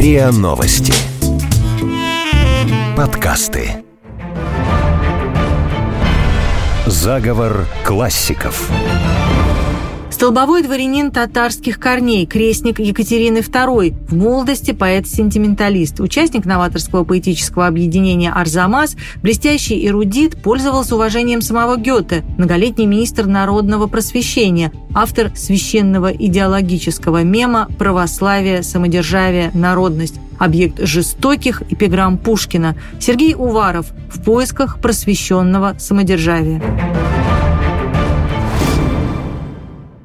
РИА 0.00 0.30
Новости. 0.32 0.94
Подкасты. 2.96 3.84
Заговор 6.86 7.66
классиков. 7.84 8.70
Столбовой 10.20 10.62
дворянин 10.62 11.10
татарских 11.10 11.80
корней, 11.80 12.26
крестник 12.26 12.78
Екатерины 12.78 13.38
II, 13.38 14.06
в 14.06 14.14
молодости 14.14 14.72
поэт-сентименталист, 14.72 15.98
участник 15.98 16.44
новаторского 16.44 17.04
поэтического 17.04 17.66
объединения 17.66 18.30
«Арзамас», 18.30 18.96
блестящий 19.22 19.86
эрудит, 19.86 20.36
пользовался 20.42 20.96
уважением 20.96 21.40
самого 21.40 21.78
Гёте, 21.78 22.22
многолетний 22.36 22.84
министр 22.84 23.24
народного 23.24 23.86
просвещения, 23.86 24.72
автор 24.92 25.32
священного 25.34 26.08
идеологического 26.12 27.22
мема 27.22 27.68
«Православие, 27.78 28.62
самодержавие, 28.62 29.50
народность», 29.54 30.16
объект 30.38 30.82
жестоких 30.82 31.62
эпиграмм 31.70 32.18
Пушкина, 32.18 32.76
Сергей 33.00 33.34
Уваров 33.34 33.86
в 34.12 34.22
поисках 34.22 34.80
просвещенного 34.82 35.76
самодержавия. 35.78 36.60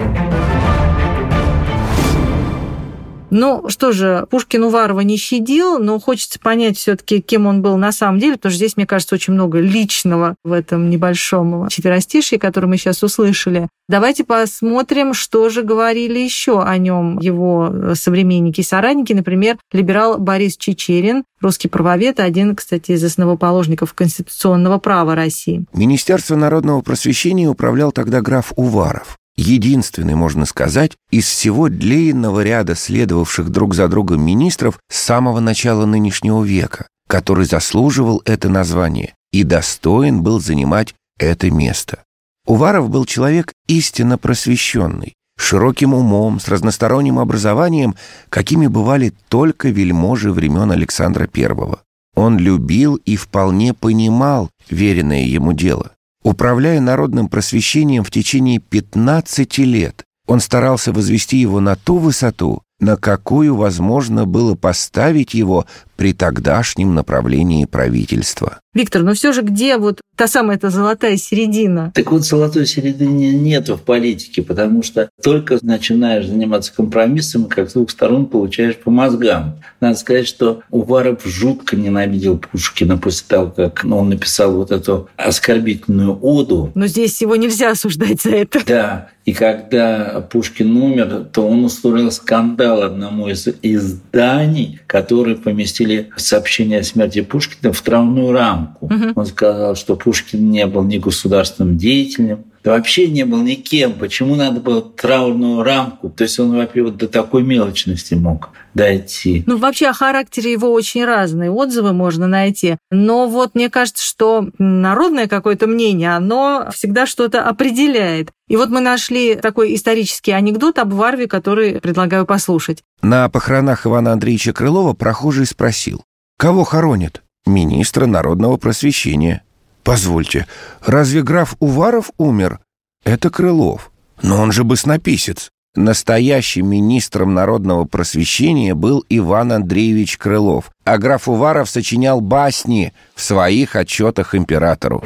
Ну, 3.31 3.69
что 3.69 3.91
же, 3.91 4.27
Пушкин 4.29 4.63
Уварова 4.63 5.01
не 5.01 5.17
щадил, 5.17 5.79
но 5.79 5.99
хочется 5.99 6.39
понять 6.39 6.77
все 6.77 6.95
таки 6.95 7.21
кем 7.21 7.45
он 7.45 7.61
был 7.61 7.77
на 7.77 7.91
самом 7.91 8.19
деле, 8.19 8.33
потому 8.33 8.51
что 8.51 8.57
здесь, 8.57 8.77
мне 8.77 8.85
кажется, 8.85 9.15
очень 9.15 9.33
много 9.33 9.59
личного 9.59 10.35
в 10.43 10.51
этом 10.51 10.89
небольшом 10.89 11.67
четверостишье, 11.69 12.39
которое 12.39 12.67
мы 12.67 12.77
сейчас 12.77 13.03
услышали. 13.03 13.67
Давайте 13.87 14.23
посмотрим, 14.23 15.13
что 15.13 15.49
же 15.49 15.63
говорили 15.63 16.19
еще 16.19 16.61
о 16.61 16.77
нем 16.77 17.19
его 17.19 17.93
современники 17.95 18.61
и 18.61 18.63
соратники. 18.63 19.13
Например, 19.13 19.57
либерал 19.71 20.19
Борис 20.19 20.57
Чечерин, 20.57 21.23
русский 21.41 21.67
правовед, 21.67 22.19
один, 22.19 22.55
кстати, 22.55 22.91
из 22.91 23.03
основоположников 23.03 23.93
конституционного 23.93 24.77
права 24.77 25.15
России. 25.15 25.65
Министерство 25.73 26.35
народного 26.35 26.81
просвещения 26.81 27.47
управлял 27.47 27.91
тогда 27.91 28.21
граф 28.21 28.53
Уваров 28.55 29.17
единственный, 29.39 30.15
можно 30.15 30.45
сказать, 30.45 30.93
из 31.11 31.25
всего 31.25 31.69
длинного 31.69 32.43
ряда 32.43 32.75
следовавших 32.75 33.49
друг 33.49 33.75
за 33.75 33.87
другом 33.87 34.21
министров 34.21 34.79
с 34.91 34.97
самого 34.97 35.39
начала 35.39 35.85
нынешнего 35.85 36.43
века, 36.43 36.87
который 37.07 37.45
заслуживал 37.45 38.21
это 38.25 38.49
название 38.49 39.13
и 39.31 39.43
достоин 39.43 40.23
был 40.23 40.39
занимать 40.39 40.95
это 41.17 41.51
место. 41.51 42.03
Уваров 42.45 42.89
был 42.89 43.05
человек 43.05 43.53
истинно 43.67 44.17
просвещенный, 44.17 45.13
широким 45.37 45.93
умом, 45.93 46.39
с 46.39 46.47
разносторонним 46.47 47.19
образованием, 47.19 47.95
какими 48.29 48.67
бывали 48.67 49.13
только 49.27 49.69
вельможи 49.69 50.31
времен 50.31 50.71
Александра 50.71 51.27
Первого. 51.27 51.81
Он 52.15 52.37
любил 52.37 52.95
и 52.95 53.15
вполне 53.15 53.73
понимал 53.73 54.49
веренное 54.69 55.23
ему 55.23 55.53
дело. 55.53 55.91
Управляя 56.23 56.81
народным 56.81 57.29
просвещением 57.29 58.03
в 58.03 58.11
течение 58.11 58.59
15 58.59 59.57
лет, 59.59 60.03
он 60.27 60.39
старался 60.39 60.91
возвести 60.91 61.37
его 61.37 61.59
на 61.59 61.75
ту 61.75 61.97
высоту, 61.97 62.61
на 62.79 62.97
какую 62.97 63.55
возможно 63.55 64.25
было 64.25 64.55
поставить 64.55 65.33
его 65.33 65.65
при 65.95 66.13
тогдашнем 66.13 66.93
направлении 66.93 67.65
правительства. 67.65 68.59
Виктор, 68.79 69.03
но 69.03 69.13
все 69.13 69.33
же 69.33 69.41
где 69.41 69.75
вот 69.75 69.99
та 70.15 70.25
самая 70.27 70.55
эта 70.55 70.69
золотая 70.69 71.17
середина? 71.17 71.91
Так 71.93 72.13
вот, 72.13 72.25
золотой 72.25 72.65
середины 72.65 73.33
нет 73.33 73.67
в 73.67 73.77
политике, 73.79 74.41
потому 74.41 74.83
что 74.83 75.09
только 75.21 75.59
начинаешь 75.61 76.27
заниматься 76.27 76.73
компромиссами, 76.73 77.47
как 77.49 77.69
с 77.69 77.73
двух 77.73 77.89
сторон 77.89 78.25
получаешь 78.25 78.77
по 78.77 78.89
мозгам. 78.89 79.57
Надо 79.81 79.97
сказать, 79.97 80.27
что 80.27 80.61
Уваров 80.69 81.25
жутко 81.25 81.75
ненавидел 81.75 82.37
Пушкина 82.37 82.97
после 82.97 83.25
того, 83.27 83.51
как 83.51 83.83
он 83.83 84.09
написал 84.09 84.55
вот 84.55 84.71
эту 84.71 85.09
оскорбительную 85.17 86.17
оду. 86.21 86.71
Но 86.73 86.87
здесь 86.87 87.21
его 87.21 87.35
нельзя 87.35 87.71
осуждать 87.71 88.21
за 88.21 88.29
это. 88.29 88.61
Да, 88.65 89.09
и 89.25 89.33
когда 89.33 90.27
Пушкин 90.31 90.75
умер, 90.75 91.27
то 91.31 91.47
он 91.47 91.65
устроил 91.65 92.11
скандал 92.11 92.81
одному 92.81 93.27
из 93.27 93.47
изданий, 93.61 94.79
которые 94.87 95.35
поместили 95.35 96.09
сообщение 96.15 96.79
о 96.79 96.83
смерти 96.83 97.21
Пушкина 97.21 97.71
в 97.71 97.81
травную 97.81 98.31
рамку. 98.69 98.85
Угу. 98.85 99.13
Он 99.15 99.25
сказал, 99.25 99.75
что 99.75 99.95
Пушкин 99.95 100.49
не 100.49 100.65
был 100.65 100.83
ни 100.83 100.97
государственным 100.97 101.77
деятелем, 101.77 102.45
да 102.63 102.71
вообще 102.71 103.07
не 103.07 103.25
был 103.25 103.41
никем. 103.41 103.93
Почему 103.93 104.35
надо 104.35 104.59
было 104.59 104.81
траурную 104.81 105.63
рамку? 105.63 106.09
То 106.09 106.23
есть 106.23 106.39
он 106.39 106.55
вообще 106.55 106.83
вот 106.83 106.97
до 106.97 107.07
такой 107.07 107.43
мелочности 107.43 108.15
мог 108.15 108.49
дойти. 108.73 109.43
Ну, 109.47 109.57
вообще 109.57 109.87
о 109.87 109.93
характере 109.93 110.51
его 110.51 110.71
очень 110.71 111.05
разные 111.05 111.51
отзывы 111.51 111.93
можно 111.93 112.27
найти. 112.27 112.77
Но 112.91 113.27
вот 113.27 113.55
мне 113.55 113.69
кажется, 113.69 114.03
что 114.03 114.49
народное 114.57 115.27
какое-то 115.27 115.67
мнение, 115.67 116.15
оно 116.15 116.69
всегда 116.73 117.05
что-то 117.05 117.43
определяет. 117.43 118.29
И 118.49 118.57
вот 118.57 118.69
мы 118.69 118.81
нашли 118.81 119.35
такой 119.35 119.73
исторический 119.75 120.31
анекдот 120.31 120.79
об 120.79 120.93
Варве, 120.93 121.27
который 121.27 121.79
предлагаю 121.79 122.25
послушать. 122.25 122.83
На 123.01 123.29
похоронах 123.29 123.85
Ивана 123.85 124.11
Андреевича 124.11 124.51
Крылова 124.51 124.93
прохожий 124.93 125.45
спросил, 125.45 126.03
кого 126.37 126.63
хоронят? 126.65 127.21
Министра 127.49 128.05
народного 128.05 128.57
просвещения. 128.57 129.43
Позвольте, 129.83 130.47
разве 130.85 131.23
граф 131.23 131.55
Уваров 131.59 132.11
умер? 132.17 132.59
Это 133.03 133.29
Крылов. 133.29 133.91
Но 134.21 134.41
он 134.41 134.51
же 134.51 134.63
баснописец. 134.63 135.49
Настоящим 135.75 136.67
министром 136.67 137.33
народного 137.33 137.85
просвещения 137.85 138.73
был 138.73 139.05
Иван 139.07 139.51
Андреевич 139.51 140.17
Крылов, 140.17 140.71
а 140.83 140.97
граф 140.97 141.29
Уваров 141.29 141.69
сочинял 141.69 142.21
басни 142.21 142.91
в 143.15 143.21
своих 143.21 143.75
отчетах 143.75 144.33
императору. 144.33 145.03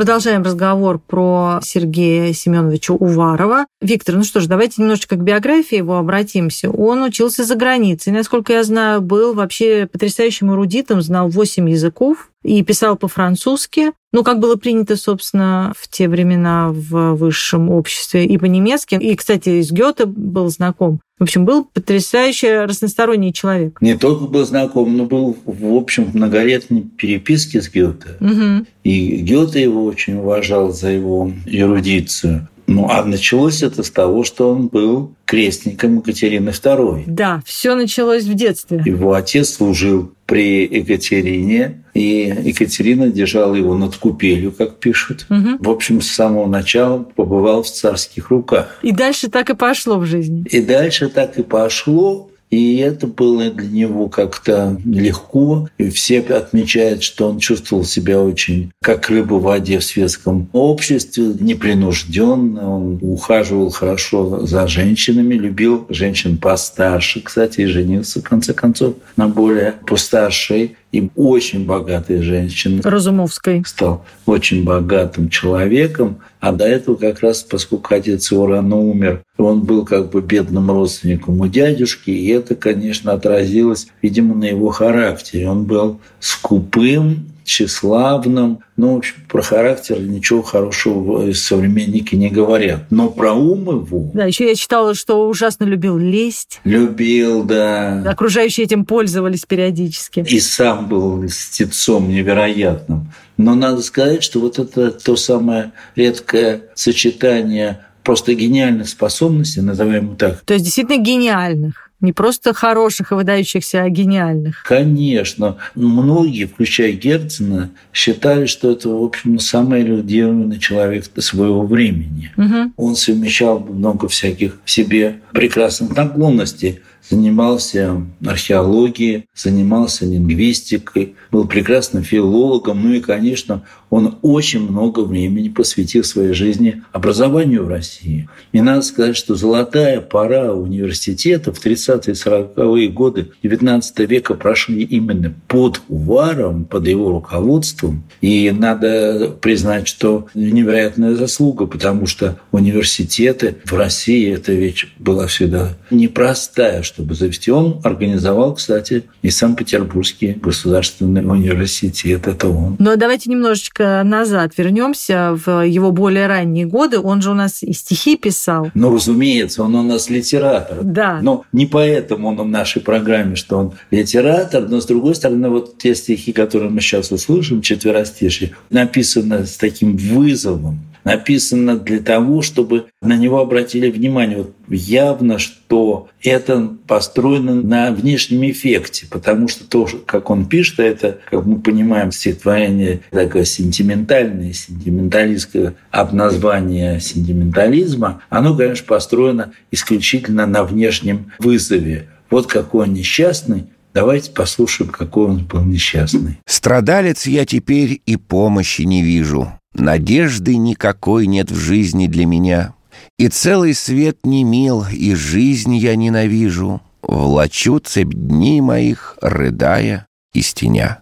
Продолжаем 0.00 0.42
разговор 0.42 0.98
про 0.98 1.60
Сергея 1.62 2.32
Семеновича 2.32 2.94
Уварова. 2.94 3.66
Виктор, 3.82 4.16
ну 4.16 4.24
что 4.24 4.40
ж, 4.40 4.46
давайте 4.46 4.80
немножечко 4.80 5.16
к 5.16 5.22
биографии 5.22 5.76
его 5.76 5.98
обратимся. 5.98 6.70
Он 6.70 7.02
учился 7.02 7.44
за 7.44 7.54
границей, 7.54 8.10
насколько 8.10 8.54
я 8.54 8.64
знаю, 8.64 9.02
был 9.02 9.34
вообще 9.34 9.86
потрясающим 9.92 10.52
эрудитом, 10.52 11.02
знал 11.02 11.28
8 11.28 11.68
языков, 11.68 12.30
и 12.42 12.62
писал 12.64 12.96
по-французски. 12.96 13.92
Ну, 14.12 14.24
как 14.24 14.38
было 14.38 14.56
принято, 14.56 14.96
собственно, 14.96 15.74
в 15.76 15.86
те 15.88 16.08
времена 16.08 16.70
в 16.70 17.14
высшем 17.16 17.68
обществе 17.68 18.24
и 18.24 18.38
по-немецки. 18.38 18.94
И, 18.94 19.14
кстати, 19.14 19.60
с 19.60 19.70
Гёте 19.70 20.06
был 20.06 20.48
знаком. 20.48 21.00
В 21.20 21.24
общем, 21.24 21.44
был 21.44 21.64
потрясающе 21.66 22.64
разносторонний 22.64 23.34
человек. 23.34 23.76
Не 23.82 23.94
только 23.94 24.24
был 24.24 24.46
знаком, 24.46 24.96
но 24.96 25.04
был, 25.04 25.36
в 25.44 25.74
общем, 25.74 26.06
в 26.06 26.14
многолетней 26.14 26.80
переписке 26.80 27.60
с 27.60 27.70
Гёте. 27.70 28.16
Угу. 28.20 28.66
И 28.84 29.16
Гёте 29.16 29.62
его 29.62 29.84
очень 29.84 30.14
уважал 30.14 30.72
за 30.72 30.88
его 30.88 31.30
эрудицию. 31.44 32.48
Ну, 32.66 32.88
а 32.88 33.04
началось 33.04 33.62
это 33.62 33.82
с 33.82 33.90
того, 33.90 34.24
что 34.24 34.50
он 34.50 34.68
был 34.68 35.12
крестником 35.26 35.98
Екатерины 35.98 36.50
II. 36.50 37.02
Да, 37.06 37.42
все 37.44 37.74
началось 37.74 38.24
в 38.24 38.32
детстве. 38.32 38.80
Его 38.86 39.12
отец 39.12 39.50
служил 39.50 40.12
при 40.30 40.62
Екатерине, 40.62 41.82
и 41.92 42.32
Екатерина 42.44 43.08
держала 43.08 43.56
его 43.56 43.74
над 43.74 43.96
купелью, 43.96 44.52
как 44.52 44.78
пишут. 44.78 45.26
Угу. 45.28 45.56
В 45.58 45.68
общем, 45.68 46.00
с 46.00 46.06
самого 46.06 46.46
начала 46.46 47.02
побывал 47.02 47.64
в 47.64 47.68
царских 47.68 48.30
руках. 48.30 48.78
И 48.82 48.92
дальше 48.92 49.28
так 49.28 49.50
и 49.50 49.56
пошло 49.56 49.98
в 49.98 50.06
жизни. 50.06 50.44
И 50.48 50.60
дальше 50.60 51.08
так 51.08 51.36
и 51.36 51.42
пошло. 51.42 52.29
И 52.50 52.76
это 52.78 53.06
было 53.06 53.50
для 53.50 53.68
него 53.68 54.08
как-то 54.08 54.80
легко. 54.84 55.68
И 55.78 55.88
все 55.90 56.20
отмечают, 56.20 57.02
что 57.02 57.28
он 57.28 57.38
чувствовал 57.38 57.84
себя 57.84 58.20
очень 58.20 58.72
как 58.82 59.08
рыба 59.08 59.34
в 59.34 59.42
воде 59.42 59.78
в 59.78 59.84
светском 59.84 60.48
обществе, 60.52 61.32
непринужденно. 61.38 62.76
Он 62.76 62.98
ухаживал 63.02 63.70
хорошо 63.70 64.46
за 64.46 64.66
женщинами, 64.66 65.34
любил 65.34 65.86
женщин 65.88 66.38
постарше, 66.38 67.20
кстати, 67.20 67.62
и 67.62 67.66
женился, 67.66 68.20
в 68.20 68.24
конце 68.24 68.52
концов, 68.52 68.94
на 69.16 69.28
более 69.28 69.74
постаршей 69.86 70.76
и 70.92 71.08
очень 71.14 71.66
богатой 71.66 72.22
женщиной. 72.22 72.80
Разумовской. 72.82 73.62
Стал 73.66 74.04
очень 74.26 74.64
богатым 74.64 75.28
человеком. 75.28 76.18
А 76.40 76.52
до 76.52 76.64
этого 76.64 76.96
как 76.96 77.20
раз, 77.20 77.42
поскольку 77.42 77.94
отец 77.94 78.30
его 78.32 78.46
рано 78.46 78.76
умер, 78.76 79.22
он 79.36 79.62
был 79.62 79.84
как 79.84 80.10
бы 80.10 80.20
бедным 80.22 80.70
родственником 80.70 81.40
у 81.40 81.46
дядюшки, 81.46 82.10
и 82.10 82.28
это, 82.28 82.54
конечно, 82.54 83.12
отразилось, 83.12 83.88
видимо, 84.02 84.34
на 84.34 84.44
его 84.44 84.70
характере. 84.70 85.48
Он 85.48 85.64
был 85.64 86.00
скупым, 86.18 87.26
тщеславным. 87.50 88.60
Ну, 88.76 88.94
в 88.94 88.98
общем, 88.98 89.16
про 89.28 89.42
характер 89.42 90.00
ничего 90.00 90.42
хорошего 90.42 91.32
современники 91.32 92.14
не 92.14 92.30
говорят. 92.30 92.84
Но 92.90 93.10
про 93.10 93.32
ум 93.32 93.68
его... 93.68 94.10
Да, 94.14 94.24
еще 94.24 94.48
я 94.48 94.54
читала, 94.54 94.94
что 94.94 95.28
ужасно 95.28 95.64
любил 95.64 95.98
лесть. 95.98 96.60
Любил, 96.64 97.42
да. 97.42 98.02
Окружающие 98.06 98.64
этим 98.64 98.84
пользовались 98.84 99.44
периодически. 99.44 100.24
И 100.28 100.38
сам 100.38 100.88
был 100.88 101.22
льстецом 101.24 102.08
невероятным. 102.08 103.12
Но 103.36 103.54
надо 103.54 103.82
сказать, 103.82 104.22
что 104.22 104.40
вот 104.40 104.58
это 104.58 104.92
то 104.92 105.16
самое 105.16 105.72
редкое 105.96 106.62
сочетание 106.74 107.80
просто 108.04 108.34
гениальных 108.34 108.88
способностей, 108.88 109.60
назовем 109.60 110.16
так. 110.16 110.40
То 110.42 110.54
есть 110.54 110.64
действительно 110.64 111.02
гениальных. 111.02 111.89
Не 112.00 112.12
просто 112.12 112.54
хороших 112.54 113.12
и 113.12 113.14
выдающихся, 113.14 113.82
а 113.82 113.88
гениальных. 113.88 114.62
Конечно. 114.64 115.56
Многие, 115.74 116.46
включая 116.46 116.92
Герцена, 116.92 117.70
считали, 117.92 118.46
что 118.46 118.70
это, 118.70 118.88
в 118.88 119.02
общем, 119.02 119.38
самый 119.38 119.82
эрудированный 119.82 120.58
человек 120.58 121.04
своего 121.18 121.62
времени. 121.62 122.32
Угу. 122.36 122.72
Он 122.76 122.96
совмещал 122.96 123.60
много 123.60 124.08
всяких 124.08 124.58
в 124.64 124.70
себе 124.70 125.20
прекрасных 125.32 125.96
наклонностей 125.96 126.80
занимался 127.08 128.02
археологией, 128.24 129.26
занимался 129.34 130.06
лингвистикой, 130.06 131.14
был 131.30 131.46
прекрасным 131.46 132.02
филологом, 132.02 132.82
ну 132.82 132.94
и, 132.94 133.00
конечно, 133.00 133.64
он 133.90 134.18
очень 134.22 134.60
много 134.60 135.00
времени 135.00 135.48
посвятил 135.48 136.04
своей 136.04 136.32
жизни 136.32 136.82
образованию 136.92 137.64
в 137.64 137.68
России. 137.68 138.28
И 138.52 138.60
надо 138.60 138.82
сказать, 138.82 139.16
что 139.16 139.34
золотая 139.34 140.00
пора 140.00 140.52
университета 140.54 141.52
в 141.52 141.64
30-е 141.64 142.14
40-е 142.14 142.88
годы 142.88 143.32
XIX 143.42 143.82
века 144.06 144.34
прошли 144.34 144.82
именно 144.82 145.34
под 145.48 145.82
Уваром, 145.88 146.64
под 146.64 146.86
его 146.86 147.10
руководством. 147.10 148.04
И 148.20 148.50
надо 148.56 149.36
признать, 149.40 149.88
что 149.88 150.28
невероятная 150.34 151.14
заслуга, 151.16 151.66
потому 151.66 152.06
что 152.06 152.38
университеты 152.52 153.56
в 153.64 153.74
России, 153.74 154.32
эта 154.32 154.52
вещь 154.52 154.86
была 154.98 155.26
всегда 155.26 155.76
непростая, 155.90 156.82
чтобы 156.92 157.14
завести. 157.14 157.50
Он 157.50 157.80
организовал, 157.84 158.54
кстати, 158.54 159.04
и 159.22 159.30
Санкт-Петербургский 159.30 160.32
государственный 160.32 161.24
университет. 161.24 162.26
Это 162.26 162.48
он. 162.48 162.76
Но 162.78 162.96
давайте 162.96 163.30
немножечко 163.30 164.02
назад 164.04 164.52
вернемся 164.56 165.38
в 165.44 165.64
его 165.64 165.92
более 165.92 166.26
ранние 166.26 166.66
годы. 166.66 166.98
Он 166.98 167.22
же 167.22 167.30
у 167.30 167.34
нас 167.34 167.62
и 167.62 167.72
стихи 167.72 168.16
писал. 168.16 168.70
Ну, 168.74 168.92
разумеется, 168.92 169.62
он 169.62 169.74
у 169.74 169.82
нас 169.82 170.10
литератор. 170.10 170.78
Да. 170.82 171.20
Но 171.22 171.44
не 171.52 171.66
поэтому 171.66 172.28
он 172.28 172.36
в 172.36 172.48
нашей 172.48 172.82
программе, 172.82 173.36
что 173.36 173.58
он 173.58 173.72
литератор, 173.90 174.68
но 174.68 174.80
с 174.80 174.86
другой 174.86 175.14
стороны, 175.14 175.48
вот 175.48 175.78
те 175.78 175.94
стихи, 175.94 176.32
которые 176.32 176.70
мы 176.70 176.80
сейчас 176.80 177.12
услышим, 177.12 177.62
четверостишие, 177.62 178.52
написаны 178.70 179.46
с 179.46 179.56
таким 179.56 179.96
вызовом, 179.96 180.80
написано 181.04 181.78
для 181.78 182.00
того, 182.00 182.42
чтобы 182.42 182.86
на 183.02 183.16
него 183.16 183.38
обратили 183.40 183.90
внимание. 183.90 184.38
Вот 184.38 184.54
явно, 184.70 185.38
что 185.38 186.08
это 186.22 186.76
построено 186.86 187.54
на 187.54 187.92
внешнем 187.92 188.50
эффекте, 188.50 189.06
потому 189.10 189.48
что 189.48 189.64
то, 189.64 189.88
как 190.06 190.30
он 190.30 190.46
пишет, 190.46 190.80
это, 190.80 191.18
как 191.30 191.44
мы 191.44 191.60
понимаем, 191.60 192.12
стихотворение 192.12 193.00
такое 193.10 193.44
сентиментальное, 193.44 194.52
сентименталистское 194.52 195.74
обназвание 195.90 197.00
сентиментализма, 197.00 198.22
оно, 198.30 198.56
конечно, 198.56 198.86
построено 198.86 199.52
исключительно 199.70 200.46
на 200.46 200.64
внешнем 200.64 201.32
вызове. 201.38 202.08
Вот 202.30 202.46
какой 202.46 202.86
он 202.86 202.94
несчастный, 202.94 203.66
Давайте 203.92 204.30
послушаем, 204.30 204.92
какой 204.92 205.26
он 205.26 205.44
был 205.44 205.64
несчастный. 205.64 206.38
«Страдалец 206.46 207.26
я 207.26 207.44
теперь 207.44 208.00
и 208.06 208.16
помощи 208.16 208.82
не 208.82 209.02
вижу. 209.02 209.52
Надежды 209.74 210.56
никакой 210.56 211.26
нет 211.26 211.50
в 211.50 211.56
жизни 211.56 212.06
для 212.06 212.26
меня. 212.26 212.74
И 213.20 213.28
целый 213.28 213.74
свет 213.74 214.24
не 214.24 214.44
мил, 214.44 214.86
и 214.90 215.14
жизнь 215.14 215.76
я 215.76 215.94
ненавижу. 215.94 216.80
Влачу 217.02 217.78
цепь 217.78 218.14
дней 218.14 218.62
моих, 218.62 219.18
рыдая 219.20 220.06
и 220.32 220.40
стеня». 220.40 220.98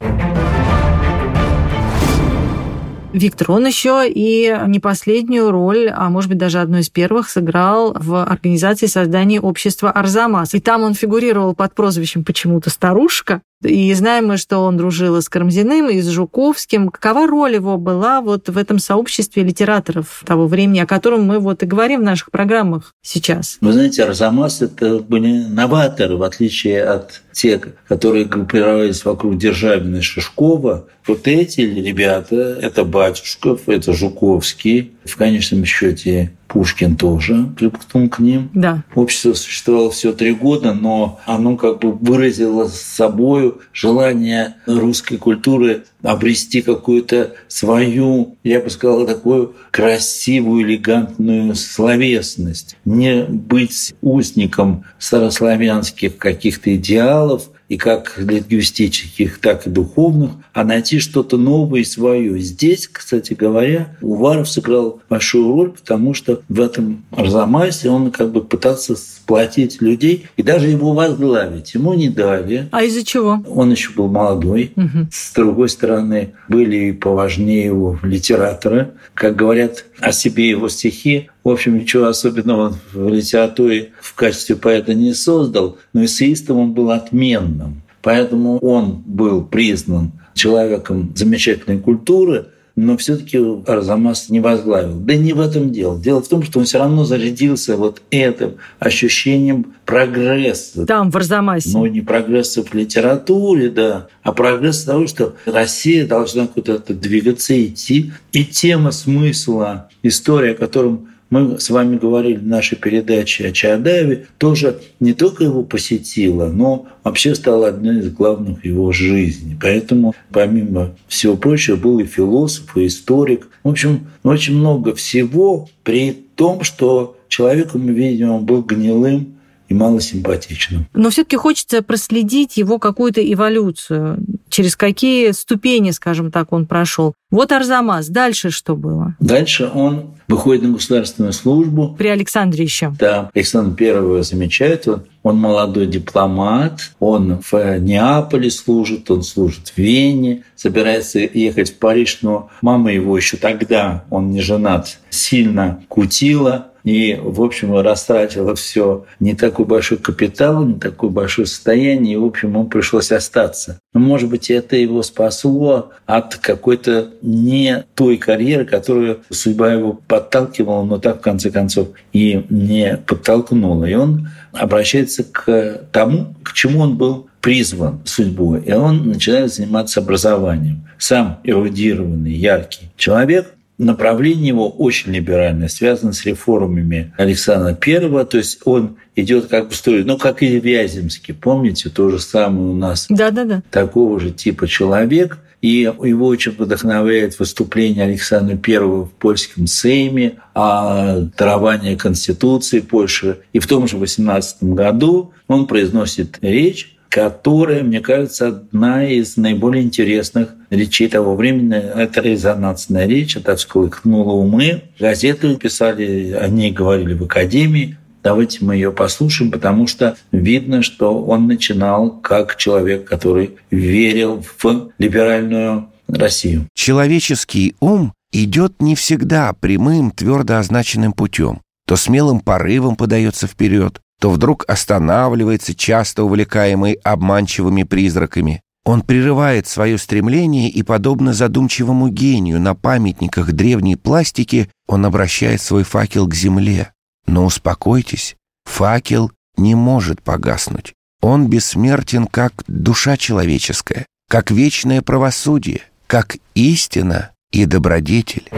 Виктор, 3.13 3.53
он 3.53 3.67
еще 3.67 4.03
и 4.05 4.53
не 4.67 4.81
последнюю 4.81 5.53
роль, 5.53 5.89
а 5.89 6.11
может 6.11 6.31
быть 6.31 6.39
даже 6.39 6.59
одну 6.59 6.79
из 6.79 6.91
первых, 6.91 7.31
сыграл 7.31 7.95
в 7.95 8.25
организации 8.25 8.87
создания 8.87 9.41
общества 9.41 9.93
Арзамас. 9.93 10.55
И 10.55 10.61
там 10.61 10.83
он 10.83 10.95
фигурировал 10.95 11.55
под 11.55 11.73
прозвищем 11.73 12.25
почему-то 12.25 12.69
«Старушка», 12.69 13.43
и 13.63 13.93
знаем 13.95 14.29
мы, 14.29 14.37
что 14.37 14.59
он 14.59 14.77
дружил 14.77 15.21
с 15.21 15.29
Карамзиным, 15.29 15.89
и 15.89 16.01
с 16.01 16.09
Жуковским. 16.09 16.89
Какова 16.91 17.27
роль 17.27 17.55
его 17.55 17.77
была 17.77 18.21
вот 18.21 18.49
в 18.49 18.57
этом 18.57 18.79
сообществе 18.79 19.43
литераторов 19.43 20.23
того 20.25 20.47
времени, 20.47 20.81
о 20.81 20.87
котором 20.87 21.25
мы 21.25 21.39
вот 21.39 21.63
и 21.63 21.67
говорим 21.67 22.01
в 22.01 22.05
наших 22.05 22.31
программах 22.31 22.95
сейчас? 23.03 23.59
Вы 23.61 23.73
знаете, 23.73 24.05
Арзамас– 24.05 24.63
это 24.63 24.99
были 24.99 25.45
новаторы, 25.45 26.17
в 26.17 26.23
отличие 26.23 26.85
от 26.85 27.23
тех, 27.33 27.69
которые 27.89 28.25
группировались 28.25 29.05
вокруг 29.05 29.39
Державина 29.39 29.97
и 29.97 30.01
Шишкова. 30.01 30.87
Вот 31.09 31.27
эти 31.27 31.63
ребята– 31.63 32.37
это 32.63 32.85
Батюшков, 32.85 33.63
это 33.67 33.95
Жуковский, 33.95 34.93
в 35.07 35.17
конечном 35.17 35.65
счете 35.65 36.33
Пушкин 36.49 36.97
тоже 36.97 37.47
примкнул 37.57 38.11
к 38.11 38.19
ним. 38.19 38.51
Да. 38.53 38.85
Общество 38.95 39.33
существовало 39.33 39.91
всего 39.91 40.13
три 40.13 40.35
года, 40.35 40.75
но 40.75 41.19
оно 41.25 41.57
как 41.57 41.81
бы 41.81 41.93
выразило 41.93 42.69
собою 42.69 43.61
желание 43.73 44.57
русской 44.67 45.17
культуры 45.17 45.85
обрести 46.03 46.61
какую-то 46.61 47.35
свою, 47.49 48.37
я 48.45 48.61
бы 48.61 48.69
сказал, 48.69 49.07
такую 49.07 49.55
красивую, 49.71 50.63
элегантную 50.63 51.55
словесность. 51.55 52.77
Не 52.85 53.25
быть 53.25 53.95
узником 54.03 54.85
старославянских 54.99 56.19
каких-то 56.19 56.75
идеалов, 56.77 57.49
и 57.69 57.77
как 57.77 58.15
лингвистических, 58.19 59.39
так 59.39 59.67
и 59.67 59.71
духовных, 59.71 60.33
а 60.53 60.65
найти 60.65 60.99
что-то 60.99 61.37
новое 61.37 61.81
и 61.81 61.85
свое. 61.85 62.39
Здесь, 62.41 62.89
кстати 62.89 63.35
говоря, 63.35 63.97
Уваров 64.01 64.49
сыграл 64.49 65.01
большую 65.09 65.49
роль, 65.49 65.71
потому 65.73 66.15
что 66.15 66.41
в 66.49 66.61
этом 66.61 67.05
Арзамасе 67.11 67.91
он 67.91 68.11
как 68.11 68.33
бы 68.33 68.43
пытался 68.43 68.97
сплотить 68.97 69.83
людей 69.83 70.27
и 70.37 70.43
даже 70.43 70.69
его 70.69 70.93
возглавить. 70.95 71.75
Ему 71.75 71.95
не 71.95 72.09
дали. 72.09 72.69
А 72.73 72.85
из-за 72.85 73.05
чего? 73.05 73.43
Он 73.47 73.71
еще 73.71 73.93
был 73.93 74.09
молодой. 74.09 74.73
Угу. 74.75 75.09
С 75.13 75.33
другой 75.35 75.69
стороны, 75.69 76.33
были 76.49 76.89
и 76.89 76.93
поважнее 76.93 77.67
его 77.67 77.99
литераторы. 78.03 78.93
Как 79.13 79.37
говорят 79.37 79.85
о 80.01 80.13
себе 80.13 80.49
его 80.49 80.69
стихи, 80.69 81.29
в 81.49 81.53
общем, 81.53 81.79
ничего 81.79 82.07
особенного 82.07 82.77
в 82.93 83.09
литературе 83.09 83.93
в 84.01 84.15
качестве 84.15 84.57
поэта 84.57 84.95
не 84.95 85.15
создал, 85.15 85.79
но 85.93 86.05
эссеистом 86.05 86.59
он 86.59 86.73
был 86.73 86.91
отменным. 86.91 87.83
Поэтому 88.03 88.59
он 88.59 89.03
был 89.05 89.43
признан 89.45 90.13
человеком 90.35 91.13
замечательной 91.15 91.79
культуры– 91.79 92.47
но 92.81 92.97
все-таки 92.97 93.41
Арзамас 93.67 94.29
не 94.29 94.39
возглавил. 94.39 95.01
Да 95.01 95.17
не 95.17 95.33
в 95.33 95.41
этом 95.41 95.73
дело. 95.73 96.01
Дело 96.01 96.23
в 96.23 96.29
том, 96.29 96.45
что 96.45 96.61
он 96.61 96.65
все 96.65 96.79
равно 96.79 97.05
зарядился 97.05 97.77
вот 97.77 98.03
этим 98.13 98.55
ощущением 98.79 99.75
прогресса. 99.85 100.87
Там, 100.87 101.11
в 101.11 101.17
Арзамасе. 101.17 101.71
Но 101.71 101.89
не 101.89 102.03
прогресса 102.03 102.63
в 102.63 102.73
литературе, 102.75 103.69
да, 103.69 104.07
а 104.23 104.31
прогресс 104.31 104.85
того, 104.85 105.09
что 105.09 105.35
Россия 105.45 106.07
должна 106.07 106.47
куда-то 106.47 106.95
двигаться, 106.95 107.61
идти. 107.61 108.13
И 108.31 108.45
тема 108.45 108.93
смысла, 108.93 109.89
история, 110.05 110.53
о 110.53 110.55
котором 110.55 111.09
мы 111.31 111.61
с 111.61 111.71
вами 111.71 111.97
говорили 111.97 112.37
в 112.37 112.47
нашей 112.47 112.77
передаче 112.77 113.49
о 113.49 113.53
Чаадаеве, 113.53 114.27
тоже 114.39 114.81
не 115.01 115.13
только 115.13 115.45
его 115.45 115.63
посетила, 115.63 116.47
но 116.47 116.87
вообще 117.05 117.35
стала 117.35 117.69
одной 117.69 117.99
из 117.99 118.11
главных 118.13 118.65
его 118.65 118.93
жизни. 118.93 119.57
Поэтому, 119.61 120.15
помимо 120.31 120.95
всего 121.07 121.37
прочего, 121.37 121.77
был 121.77 121.99
и 121.99 122.05
философ, 122.05 122.77
и 122.77 122.87
историк. 122.87 123.49
В 123.63 123.69
общем, 123.69 124.07
очень 124.23 124.57
много 124.57 124.95
всего, 124.95 125.69
при 125.83 126.17
том, 126.35 126.63
что 126.63 127.17
человеком, 127.29 127.87
видимо, 127.87 128.39
был 128.39 128.63
гнилым, 128.63 129.39
и 129.69 129.75
малосимпатичным. 129.75 130.87
Но 130.95 131.11
все-таки 131.11 131.37
хочется 131.37 131.83
проследить 131.83 132.57
его 132.57 132.79
какую-то 132.79 133.21
эволюцию, 133.21 134.19
через 134.59 134.75
какие 134.75 135.31
ступени, 135.31 135.93
скажем 135.93 136.33
так, 136.33 136.53
он 136.53 136.67
прошел. 136.67 137.15
Вот 137.31 137.53
Арзамас. 137.53 138.09
Дальше 138.09 138.51
что 138.51 138.75
было? 138.75 139.15
Дальше 139.21 139.71
он 139.73 140.17
выходит 140.27 140.65
на 140.65 140.71
государственную 140.71 141.33
службу. 141.33 141.95
При 141.97 142.09
Александре 142.09 142.65
еще. 142.65 142.93
Да, 142.99 143.31
Александр 143.33 143.77
Первый 143.77 144.25
замечает, 144.25 144.89
он, 144.89 145.05
он 145.23 145.37
молодой 145.37 145.87
дипломат, 145.87 146.91
он 146.99 147.41
в 147.49 147.79
Неаполе 147.79 148.51
служит, 148.51 149.09
он 149.13 149.23
служит 149.23 149.69
в 149.69 149.79
Вене, 149.79 150.43
собирается 150.57 151.21
ехать 151.21 151.71
в 151.71 151.79
Париж, 151.79 152.19
но 152.23 152.51
мама 152.61 152.93
его 152.93 153.17
еще 153.17 153.37
тогда, 153.37 154.07
он 154.11 154.33
не 154.33 154.41
женат, 154.41 154.99
сильно 155.09 155.85
кутила, 155.87 156.73
и, 156.89 157.21
в 157.23 157.43
общем, 157.43 157.77
растратила 157.77 158.55
все. 158.55 159.05
Не 159.21 159.35
такой 159.35 159.67
большой 159.67 159.99
капитал, 159.99 160.65
не 160.65 160.81
такое 160.81 161.11
большое 161.11 161.47
состояние, 161.47 162.15
и, 162.15 162.17
в 162.17 162.25
общем, 162.25 162.49
ему 162.49 162.65
пришлось 162.65 163.13
остаться. 163.13 163.79
Но, 163.93 164.01
может 164.01 164.31
быть, 164.31 164.51
это 164.51 164.75
его 164.75 165.03
спасло 165.03 165.91
от 166.07 166.37
какой-то 166.37 167.11
не 167.21 167.85
той 167.95 168.17
карьеры, 168.17 168.65
которую 168.65 169.21
судьба 169.29 169.71
его 169.71 170.01
подталкивала, 170.09 170.83
но 170.83 170.97
так, 170.97 171.19
в 171.19 171.21
конце 171.21 171.51
концов, 171.51 171.89
и 172.15 172.47
не 172.49 172.97
подтолкнула. 173.07 173.85
И 173.85 173.93
он 173.93 174.31
обращается 174.53 175.25
к 175.25 175.83
тому, 175.93 176.37
к 176.43 176.55
чему 176.55 176.81
он 176.81 176.97
был 176.97 177.29
призван 177.43 178.01
судьбой, 178.07 178.63
и 178.63 178.73
он 178.73 179.11
начинает 179.11 179.53
заниматься 179.53 180.01
образованием. 180.01 180.89
Сам 180.97 181.39
эрудированный, 181.45 182.33
яркий 182.33 182.91
человек 182.97 183.53
направление 183.79 184.49
его 184.49 184.69
очень 184.69 185.13
либеральное, 185.13 185.69
связано 185.69 186.13
с 186.13 186.25
реформами 186.27 187.15
Александра 187.17 187.75
Первого, 187.75 188.25
то 188.25 188.37
есть 188.39 188.61
он 188.65 188.97
идет 189.15 189.47
как 189.47 189.69
бы 189.69 189.75
строить, 189.75 190.07
ну, 190.07 190.19
как 190.19 190.43
и 190.43 190.59
Вяземский, 190.59 191.33
помните, 191.35 191.89
то 191.89 192.11
же 192.11 192.19
самое 192.19 192.69
у 192.69 192.75
нас. 192.75 193.07
Да, 193.09 193.31
да, 193.31 193.45
да. 193.45 193.63
Такого 193.71 194.19
же 194.21 194.31
типа 194.31 194.67
человек, 194.67 195.39
и 195.61 195.91
его 196.03 196.27
очень 196.27 196.53
вдохновляет 196.53 197.39
выступление 197.39 198.05
Александра 198.05 198.57
Первого 198.57 199.07
в 199.07 199.13
польском 199.13 199.67
Сейме 199.67 200.35
о 200.55 201.21
даровании 201.37 201.97
Конституции 201.97 202.81
Польши. 202.81 203.39
И 203.53 203.59
в 203.59 203.67
том 203.67 203.89
же 203.89 203.97
18 203.97 204.63
году 204.63 205.33
он 205.49 205.67
произносит 205.67 206.39
речь, 206.43 206.98
которая, 207.09 207.83
мне 207.83 208.01
кажется, 208.01 208.49
одна 208.49 209.07
из 209.07 209.37
наиболее 209.37 209.83
интересных 209.83 210.55
речей 210.71 211.09
того 211.09 211.35
времени. 211.35 211.77
Это 211.77 212.21
резонансная 212.21 213.07
речь, 213.07 213.37
это 213.37 213.57
всколыхнула 213.57 214.33
умы. 214.33 214.83
Газеты 214.99 215.57
писали, 215.57 216.33
о 216.33 216.49
ней 216.49 216.71
говорили 216.71 217.15
в 217.15 217.25
академии. 217.25 217.97
Давайте 218.23 218.65
мы 218.65 218.75
ее 218.75 218.93
послушаем, 218.93 219.51
потому 219.51 219.87
что 219.87 220.17
видно, 220.33 220.83
что 220.83 221.23
он 221.23 221.47
начинал 221.47 222.11
как 222.11 222.57
человек, 222.57 223.05
который 223.05 223.53
верил 223.71 224.45
в 224.63 224.93
либеральную 224.99 225.89
Россию. 226.09 226.67
Человеческий 226.75 227.75
ум 227.81 228.13
идет 228.33 228.83
не 228.83 228.95
всегда 228.95 229.53
прямым, 229.53 230.11
твердо 230.11 230.59
означенным 230.59 231.13
путем. 231.13 231.61
То 231.87 231.97
смелым 231.97 232.41
порывом 232.41 232.97
подается 232.97 233.47
вперед, 233.47 234.01
то 234.21 234.31
вдруг 234.31 234.65
останавливается, 234.69 235.75
часто 235.75 236.25
увлекаемый 236.25 236.95
обманчивыми 237.05 237.85
призраками. 237.85 238.63
Он 238.85 239.03
прерывает 239.03 239.67
свое 239.67 239.99
стремление 239.99 240.71
и, 240.71 240.83
подобно 240.83 241.33
задумчивому 241.35 242.09
гению 242.09 242.61
на 242.61 242.75
памятниках 242.75 243.53
древней 243.53 243.97
пластики, 243.97 244.71
он 244.87 245.05
обращает 245.05 245.61
свой 245.61 245.83
факел 245.83 246.27
к 246.27 246.35
земле. 246.35 246.93
Но 247.27 247.45
успокойтесь, 247.45 248.37
факел 248.65 249.31
не 249.57 249.75
может 249.75 250.23
погаснуть. 250.23 250.95
Он 251.21 251.49
бессмертен, 251.49 252.27
как 252.27 252.53
душа 252.67 253.17
человеческая, 253.17 254.07
как 254.29 254.51
вечное 254.51 255.03
правосудие, 255.03 255.83
как 256.07 256.37
истина 256.55 257.33
и 257.51 257.67
добродетель. 257.67 258.49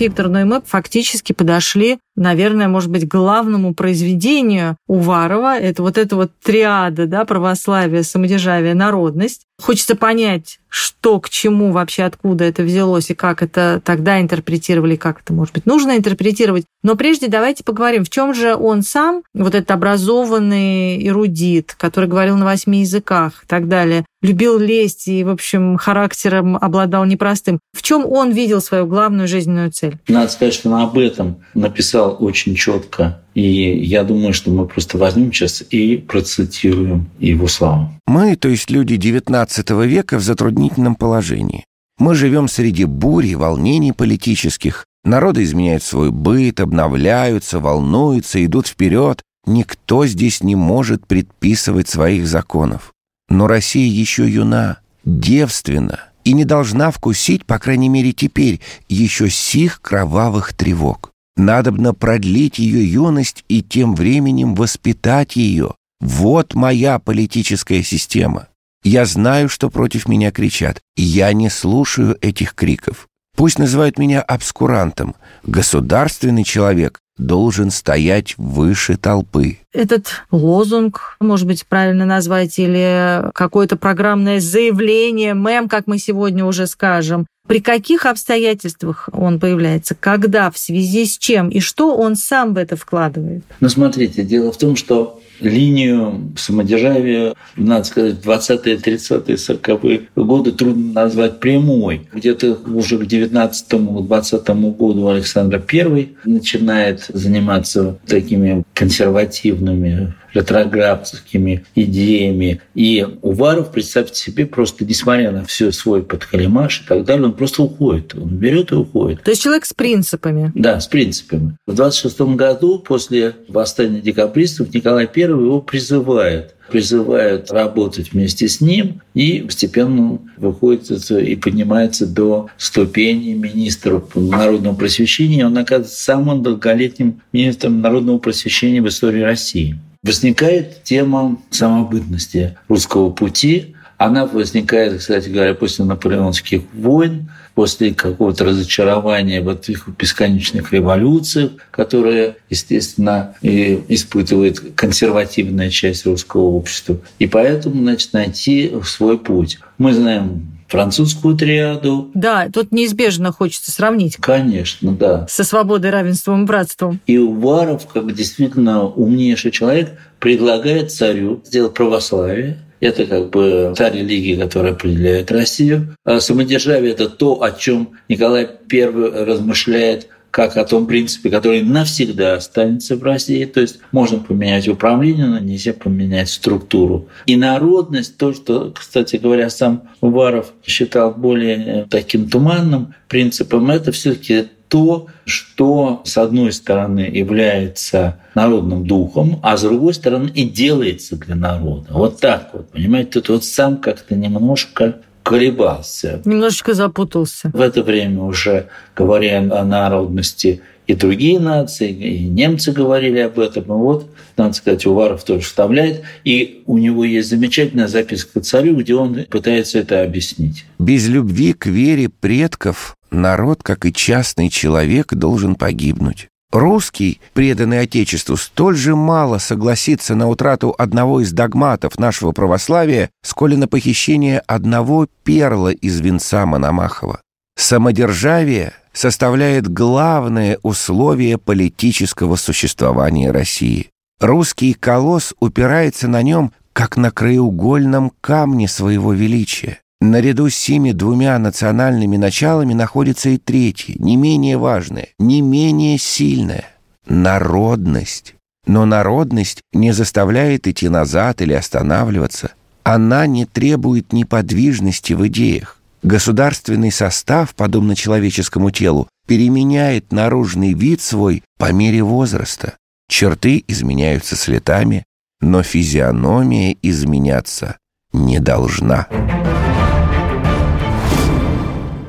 Виктор, 0.00 0.28
но 0.28 0.40
и 0.40 0.44
мы 0.44 0.62
фактически 0.62 1.32
подошли, 1.32 1.98
наверное, 2.16 2.68
может 2.68 2.90
быть, 2.90 3.06
главному 3.06 3.74
произведению 3.74 4.76
Уварова. 4.86 5.58
Это 5.58 5.82
вот 5.82 5.98
эта 5.98 6.16
вот 6.16 6.32
триада, 6.42 7.06
да, 7.06 7.24
православие, 7.24 8.02
самодержавие, 8.02 8.74
народность. 8.74 9.42
Хочется 9.60 9.96
понять, 9.96 10.58
что 10.68 11.18
к 11.18 11.30
чему 11.30 11.72
вообще, 11.72 12.02
откуда 12.02 12.44
это 12.44 12.62
взялось 12.62 13.10
и 13.10 13.14
как 13.14 13.42
это 13.42 13.80
тогда 13.82 14.20
интерпретировали, 14.20 14.96
как 14.96 15.22
это, 15.22 15.32
может 15.32 15.54
быть, 15.54 15.64
нужно 15.64 15.96
интерпретировать. 15.96 16.66
Но 16.82 16.94
прежде 16.94 17.28
давайте 17.28 17.64
поговорим, 17.64 18.04
в 18.04 18.10
чем 18.10 18.34
же 18.34 18.54
он 18.54 18.82
сам, 18.82 19.22
вот 19.32 19.54
этот 19.54 19.70
образованный 19.70 21.06
эрудит, 21.06 21.74
который 21.78 22.08
говорил 22.08 22.36
на 22.36 22.44
восьми 22.44 22.80
языках 22.80 23.44
и 23.44 23.46
так 23.46 23.68
далее, 23.68 24.04
любил 24.20 24.58
лезть 24.58 25.08
и, 25.08 25.24
в 25.24 25.30
общем, 25.30 25.78
характером 25.78 26.56
обладал 26.56 27.06
непростым. 27.06 27.58
В 27.72 27.80
чем 27.80 28.04
он 28.04 28.32
видел 28.32 28.60
свою 28.60 28.86
главную 28.86 29.26
жизненную 29.26 29.72
цель? 29.72 29.98
Надо 30.06 30.30
сказать, 30.30 30.54
что 30.54 30.68
он 30.68 30.82
об 30.82 30.98
этом 30.98 31.42
написал 31.54 32.16
очень 32.20 32.54
четко. 32.56 33.22
И 33.36 33.84
я 33.84 34.02
думаю, 34.02 34.32
что 34.32 34.50
мы 34.50 34.66
просто 34.66 34.96
возьмем 34.96 35.30
сейчас 35.30 35.62
и 35.68 35.98
процитируем 35.98 37.10
его 37.18 37.46
слова. 37.48 37.92
Мы, 38.06 38.34
то 38.34 38.48
есть 38.48 38.70
люди 38.70 38.94
XIX 38.94 39.86
века, 39.86 40.18
в 40.18 40.22
затруднительном 40.22 40.94
положении. 40.94 41.64
Мы 41.98 42.14
живем 42.14 42.48
среди 42.48 42.86
бури, 42.86 43.34
волнений 43.34 43.92
политических. 43.92 44.86
Народы 45.04 45.42
изменяют 45.42 45.82
свой 45.82 46.10
быт, 46.10 46.60
обновляются, 46.60 47.60
волнуются, 47.60 48.42
идут 48.42 48.68
вперед. 48.68 49.22
Никто 49.44 50.06
здесь 50.06 50.42
не 50.42 50.56
может 50.56 51.06
предписывать 51.06 51.90
своих 51.90 52.26
законов. 52.26 52.94
Но 53.28 53.46
Россия 53.46 53.86
еще 53.86 54.26
юна, 54.26 54.78
девственна 55.04 56.00
и 56.24 56.32
не 56.32 56.46
должна 56.46 56.90
вкусить, 56.90 57.44
по 57.44 57.58
крайней 57.58 57.90
мере 57.90 58.12
теперь, 58.12 58.60
еще 58.88 59.28
сих 59.28 59.82
кровавых 59.82 60.54
тревог. 60.54 61.12
Надобно 61.36 61.92
продлить 61.92 62.58
ее 62.58 62.90
юность 62.90 63.44
и 63.48 63.62
тем 63.62 63.94
временем 63.94 64.54
воспитать 64.54 65.36
ее. 65.36 65.74
Вот 66.00 66.54
моя 66.54 66.98
политическая 66.98 67.82
система. 67.82 68.48
Я 68.82 69.04
знаю, 69.04 69.48
что 69.48 69.68
против 69.68 70.08
меня 70.08 70.30
кричат, 70.30 70.80
я 70.96 71.32
не 71.32 71.50
слушаю 71.50 72.16
этих 72.20 72.54
криков. 72.54 73.08
Пусть 73.36 73.58
называют 73.58 73.98
меня 73.98 74.22
обскурантом. 74.22 75.14
Государственный 75.44 76.44
человек 76.44 77.00
должен 77.18 77.70
стоять 77.70 78.34
выше 78.36 78.96
толпы. 78.96 79.58
Этот 79.72 80.06
лозунг, 80.30 81.16
может 81.20 81.46
быть, 81.46 81.66
правильно 81.66 82.04
назвать, 82.04 82.58
или 82.58 83.30
какое-то 83.34 83.76
программное 83.76 84.40
заявление, 84.40 85.34
мем, 85.34 85.68
как 85.68 85.86
мы 85.86 85.98
сегодня 85.98 86.44
уже 86.44 86.66
скажем, 86.66 87.26
при 87.46 87.60
каких 87.60 88.06
обстоятельствах 88.06 89.08
он 89.12 89.38
появляется, 89.38 89.94
когда, 89.94 90.50
в 90.50 90.58
связи 90.58 91.06
с 91.06 91.16
чем 91.16 91.48
и 91.48 91.60
что 91.60 91.96
он 91.96 92.16
сам 92.16 92.54
в 92.54 92.58
это 92.58 92.76
вкладывает? 92.76 93.44
Ну, 93.60 93.68
смотрите, 93.68 94.24
дело 94.24 94.50
в 94.50 94.58
том, 94.58 94.74
что 94.74 95.20
линию 95.40 96.32
самодержавия, 96.36 97.34
надо 97.56 97.84
сказать, 97.84 98.16
20-е, 98.24 98.76
30-е, 98.76 99.36
40-е 99.36 100.02
годы 100.16 100.52
трудно 100.52 100.92
назвать 100.92 101.40
прямой. 101.40 102.08
Где-то 102.12 102.58
уже 102.66 102.98
к 102.98 103.02
19-20 103.02 104.76
году 104.76 105.08
Александр 105.08 105.62
I 105.72 106.08
начинает 106.24 107.06
заниматься 107.12 107.98
такими 108.06 108.64
консервативными 108.74 110.14
ретроградскими 110.36 111.64
идеями. 111.74 112.60
И 112.74 113.06
Уваров, 113.22 113.72
представьте 113.72 114.20
себе, 114.20 114.46
просто 114.46 114.84
несмотря 114.84 115.30
на 115.32 115.44
все 115.44 115.72
свой 115.72 116.02
подхалимаш 116.02 116.82
и 116.82 116.88
так 116.88 117.04
далее, 117.04 117.26
он 117.26 117.32
просто 117.32 117.62
уходит. 117.62 118.14
Он 118.14 118.28
берет 118.28 118.72
и 118.72 118.74
уходит. 118.74 119.22
То 119.22 119.30
есть 119.30 119.42
человек 119.42 119.64
с 119.64 119.72
принципами. 119.72 120.52
Да, 120.54 120.80
с 120.80 120.86
принципами. 120.86 121.56
В 121.66 121.74
26 121.74 122.20
году, 122.36 122.78
после 122.78 123.34
восстания 123.48 124.00
декабристов, 124.00 124.72
Николай 124.72 125.08
I 125.14 125.22
его 125.22 125.60
призывает 125.60 126.56
призывают 126.68 127.50
работать 127.52 128.12
вместе 128.12 128.48
с 128.48 128.60
ним, 128.60 129.00
и 129.14 129.42
постепенно 129.42 130.18
выходит 130.36 130.90
и 131.10 131.36
поднимается 131.36 132.06
до 132.06 132.48
ступени 132.58 133.34
министра 133.34 134.02
народного 134.14 134.74
просвещения. 134.74 135.46
Он 135.46 135.56
оказывается 135.56 136.02
самым 136.02 136.42
долголетним 136.42 137.22
министром 137.32 137.80
народного 137.80 138.18
просвещения 138.18 138.82
в 138.82 138.88
истории 138.88 139.20
России. 139.20 139.78
Возникает 140.06 140.84
тема 140.84 141.36
самобытности 141.50 142.56
русского 142.68 143.10
пути. 143.10 143.74
Она 143.98 144.24
возникает, 144.24 145.00
кстати 145.00 145.28
говоря, 145.28 145.52
после 145.54 145.84
наполеонских 145.84 146.62
войн, 146.74 147.28
после 147.56 147.92
какого-то 147.92 148.44
разочарования 148.44 149.40
в 149.40 149.48
этих 149.48 149.88
бесконечных 149.88 150.72
революциях, 150.72 151.52
которые, 151.72 152.36
естественно, 152.48 153.34
и 153.42 153.82
испытывает 153.88 154.60
консервативная 154.76 155.70
часть 155.70 156.06
русского 156.06 156.42
общества. 156.42 156.98
И 157.18 157.26
поэтому, 157.26 157.82
значит, 157.82 158.12
найти 158.12 158.72
свой 158.84 159.18
путь. 159.18 159.58
Мы 159.76 159.92
знаем 159.92 160.55
французскую 160.68 161.36
триаду. 161.36 162.10
Да, 162.14 162.48
тут 162.52 162.72
неизбежно 162.72 163.32
хочется 163.32 163.70
сравнить. 163.70 164.16
Конечно, 164.16 164.92
да. 164.92 165.26
Со 165.28 165.44
свободой, 165.44 165.90
равенством 165.90 166.42
и 166.42 166.46
братством. 166.46 167.00
И 167.06 167.18
Уваров, 167.18 167.86
как 167.86 168.12
действительно 168.14 168.84
умнейший 168.84 169.50
человек, 169.50 169.92
предлагает 170.18 170.92
царю 170.92 171.42
сделать 171.44 171.74
православие, 171.74 172.58
это 172.80 173.06
как 173.06 173.30
бы 173.30 173.72
та 173.76 173.90
религия, 173.90 174.36
которая 174.36 174.72
определяет 174.72 175.32
Россию. 175.32 175.96
А 176.04 176.20
самодержавие– 176.20 176.92
это 176.92 177.08
то, 177.08 177.42
о 177.42 177.50
чем 177.52 177.90
Николай 178.08 178.48
I 178.70 178.84
размышляет 178.84 180.08
как 180.36 180.58
о 180.58 180.66
том 180.66 180.86
принципе, 180.86 181.30
который 181.30 181.62
навсегда 181.62 182.34
останется 182.34 182.96
в 182.96 183.02
России. 183.02 183.46
То 183.46 183.62
есть 183.62 183.78
можно 183.90 184.18
поменять 184.18 184.68
управление, 184.68 185.24
но 185.24 185.38
нельзя 185.38 185.72
поменять 185.72 186.28
структуру. 186.28 187.08
И 187.24 187.36
народность, 187.36 188.18
то, 188.18 188.34
что, 188.34 188.70
кстати 188.78 189.16
говоря, 189.16 189.48
сам 189.48 189.84
Уваров 190.02 190.52
считал 190.62 191.12
более 191.12 191.86
таким 191.88 192.28
туманным 192.28 192.92
принципом, 193.08 193.70
это 193.70 193.92
все 193.92 194.12
таки 194.12 194.48
то, 194.68 195.06
что, 195.24 196.02
с 196.04 196.18
одной 196.18 196.52
стороны, 196.52 197.00
является 197.00 198.18
народным 198.34 198.86
духом, 198.86 199.40
а 199.42 199.56
с 199.56 199.62
другой 199.62 199.94
стороны 199.94 200.28
и 200.34 200.44
делается 200.44 201.16
для 201.16 201.34
народа. 201.34 201.86
Вот 201.90 202.20
так 202.20 202.50
вот, 202.52 202.72
понимаете, 202.72 203.12
тут 203.12 203.28
вот 203.30 203.44
сам 203.44 203.78
как-то 203.78 204.14
немножко 204.14 205.00
колебался. 205.26 206.22
Немножечко 206.24 206.72
запутался. 206.72 207.50
В 207.52 207.60
это 207.60 207.82
время 207.82 208.22
уже 208.22 208.68
говоря 208.94 209.38
о 209.38 209.64
народности 209.64 210.60
и 210.86 210.94
другие 210.94 211.40
нации, 211.40 211.90
и 211.90 212.28
немцы 212.28 212.70
говорили 212.70 213.18
об 213.18 213.40
этом. 213.40 213.64
И 213.64 213.66
вот, 213.66 214.08
надо 214.36 214.52
сказать, 214.52 214.86
Уваров 214.86 215.24
тоже 215.24 215.40
вставляет. 215.40 216.02
И 216.22 216.62
у 216.66 216.78
него 216.78 217.04
есть 217.04 217.28
замечательная 217.28 217.88
записка 217.88 218.38
к 218.38 218.44
царю, 218.44 218.76
где 218.76 218.94
он 218.94 219.24
пытается 219.28 219.80
это 219.80 220.04
объяснить. 220.04 220.64
Без 220.78 221.08
любви 221.08 221.54
к 221.54 221.66
вере 221.66 222.08
предков 222.08 222.94
народ, 223.10 223.64
как 223.64 223.84
и 223.84 223.92
частный 223.92 224.48
человек, 224.48 225.12
должен 225.12 225.56
погибнуть. 225.56 226.28
Русский, 226.52 227.20
преданный 227.34 227.80
Отечеству, 227.80 228.36
столь 228.36 228.76
же 228.76 228.94
мало 228.94 229.38
согласится 229.38 230.14
на 230.14 230.28
утрату 230.28 230.74
одного 230.78 231.20
из 231.20 231.32
догматов 231.32 231.98
нашего 231.98 232.32
православия, 232.32 233.10
сколь 233.22 233.56
на 233.56 233.68
похищение 233.68 234.40
одного 234.46 235.06
перла 235.24 235.72
из 235.72 236.00
венца 236.00 236.46
Мономахова. 236.46 237.20
Самодержавие 237.56 238.74
составляет 238.92 239.68
главное 239.68 240.58
условие 240.62 241.36
политического 241.38 242.36
существования 242.36 243.30
России. 243.30 243.90
Русский 244.20 244.72
колосс 244.72 245.34
упирается 245.40 246.08
на 246.08 246.22
нем, 246.22 246.52
как 246.72 246.96
на 246.96 247.10
краеугольном 247.10 248.12
камне 248.20 248.68
своего 248.68 249.12
величия. 249.12 249.80
Наряду 250.00 250.50
с 250.50 250.54
сими 250.54 250.92
двумя 250.92 251.38
национальными 251.38 252.16
началами 252.16 252.74
находится 252.74 253.30
и 253.30 253.38
третье, 253.38 253.94
не 253.98 254.16
менее 254.16 254.58
важное, 254.58 255.08
не 255.18 255.40
менее 255.40 255.96
сильное— 255.96 256.66
народность. 257.06 258.34
Но 258.66 258.84
народность 258.84 259.62
не 259.72 259.92
заставляет 259.92 260.66
идти 260.66 260.88
назад 260.88 261.40
или 261.40 261.54
останавливаться. 261.54 262.52
Она 262.82 263.26
не 263.26 263.46
требует 263.46 264.12
неподвижности 264.12 265.12
в 265.12 265.26
идеях. 265.28 265.80
Государственный 266.02 266.92
состав, 266.92 267.54
подобно 267.54 267.96
человеческому 267.96 268.70
телу, 268.70 269.08
переменяет 269.26 270.12
наружный 270.12 270.72
вид 270.72 271.00
свой 271.00 271.42
по 271.58 271.72
мере 271.72 272.02
возраста. 272.02 272.74
Черты 273.08 273.64
изменяются 273.66 274.36
с 274.36 274.46
летами, 274.46 275.04
но 275.40 275.62
физиономия 275.62 276.76
изменяться 276.82 277.78
не 278.12 278.40
должна. 278.40 279.08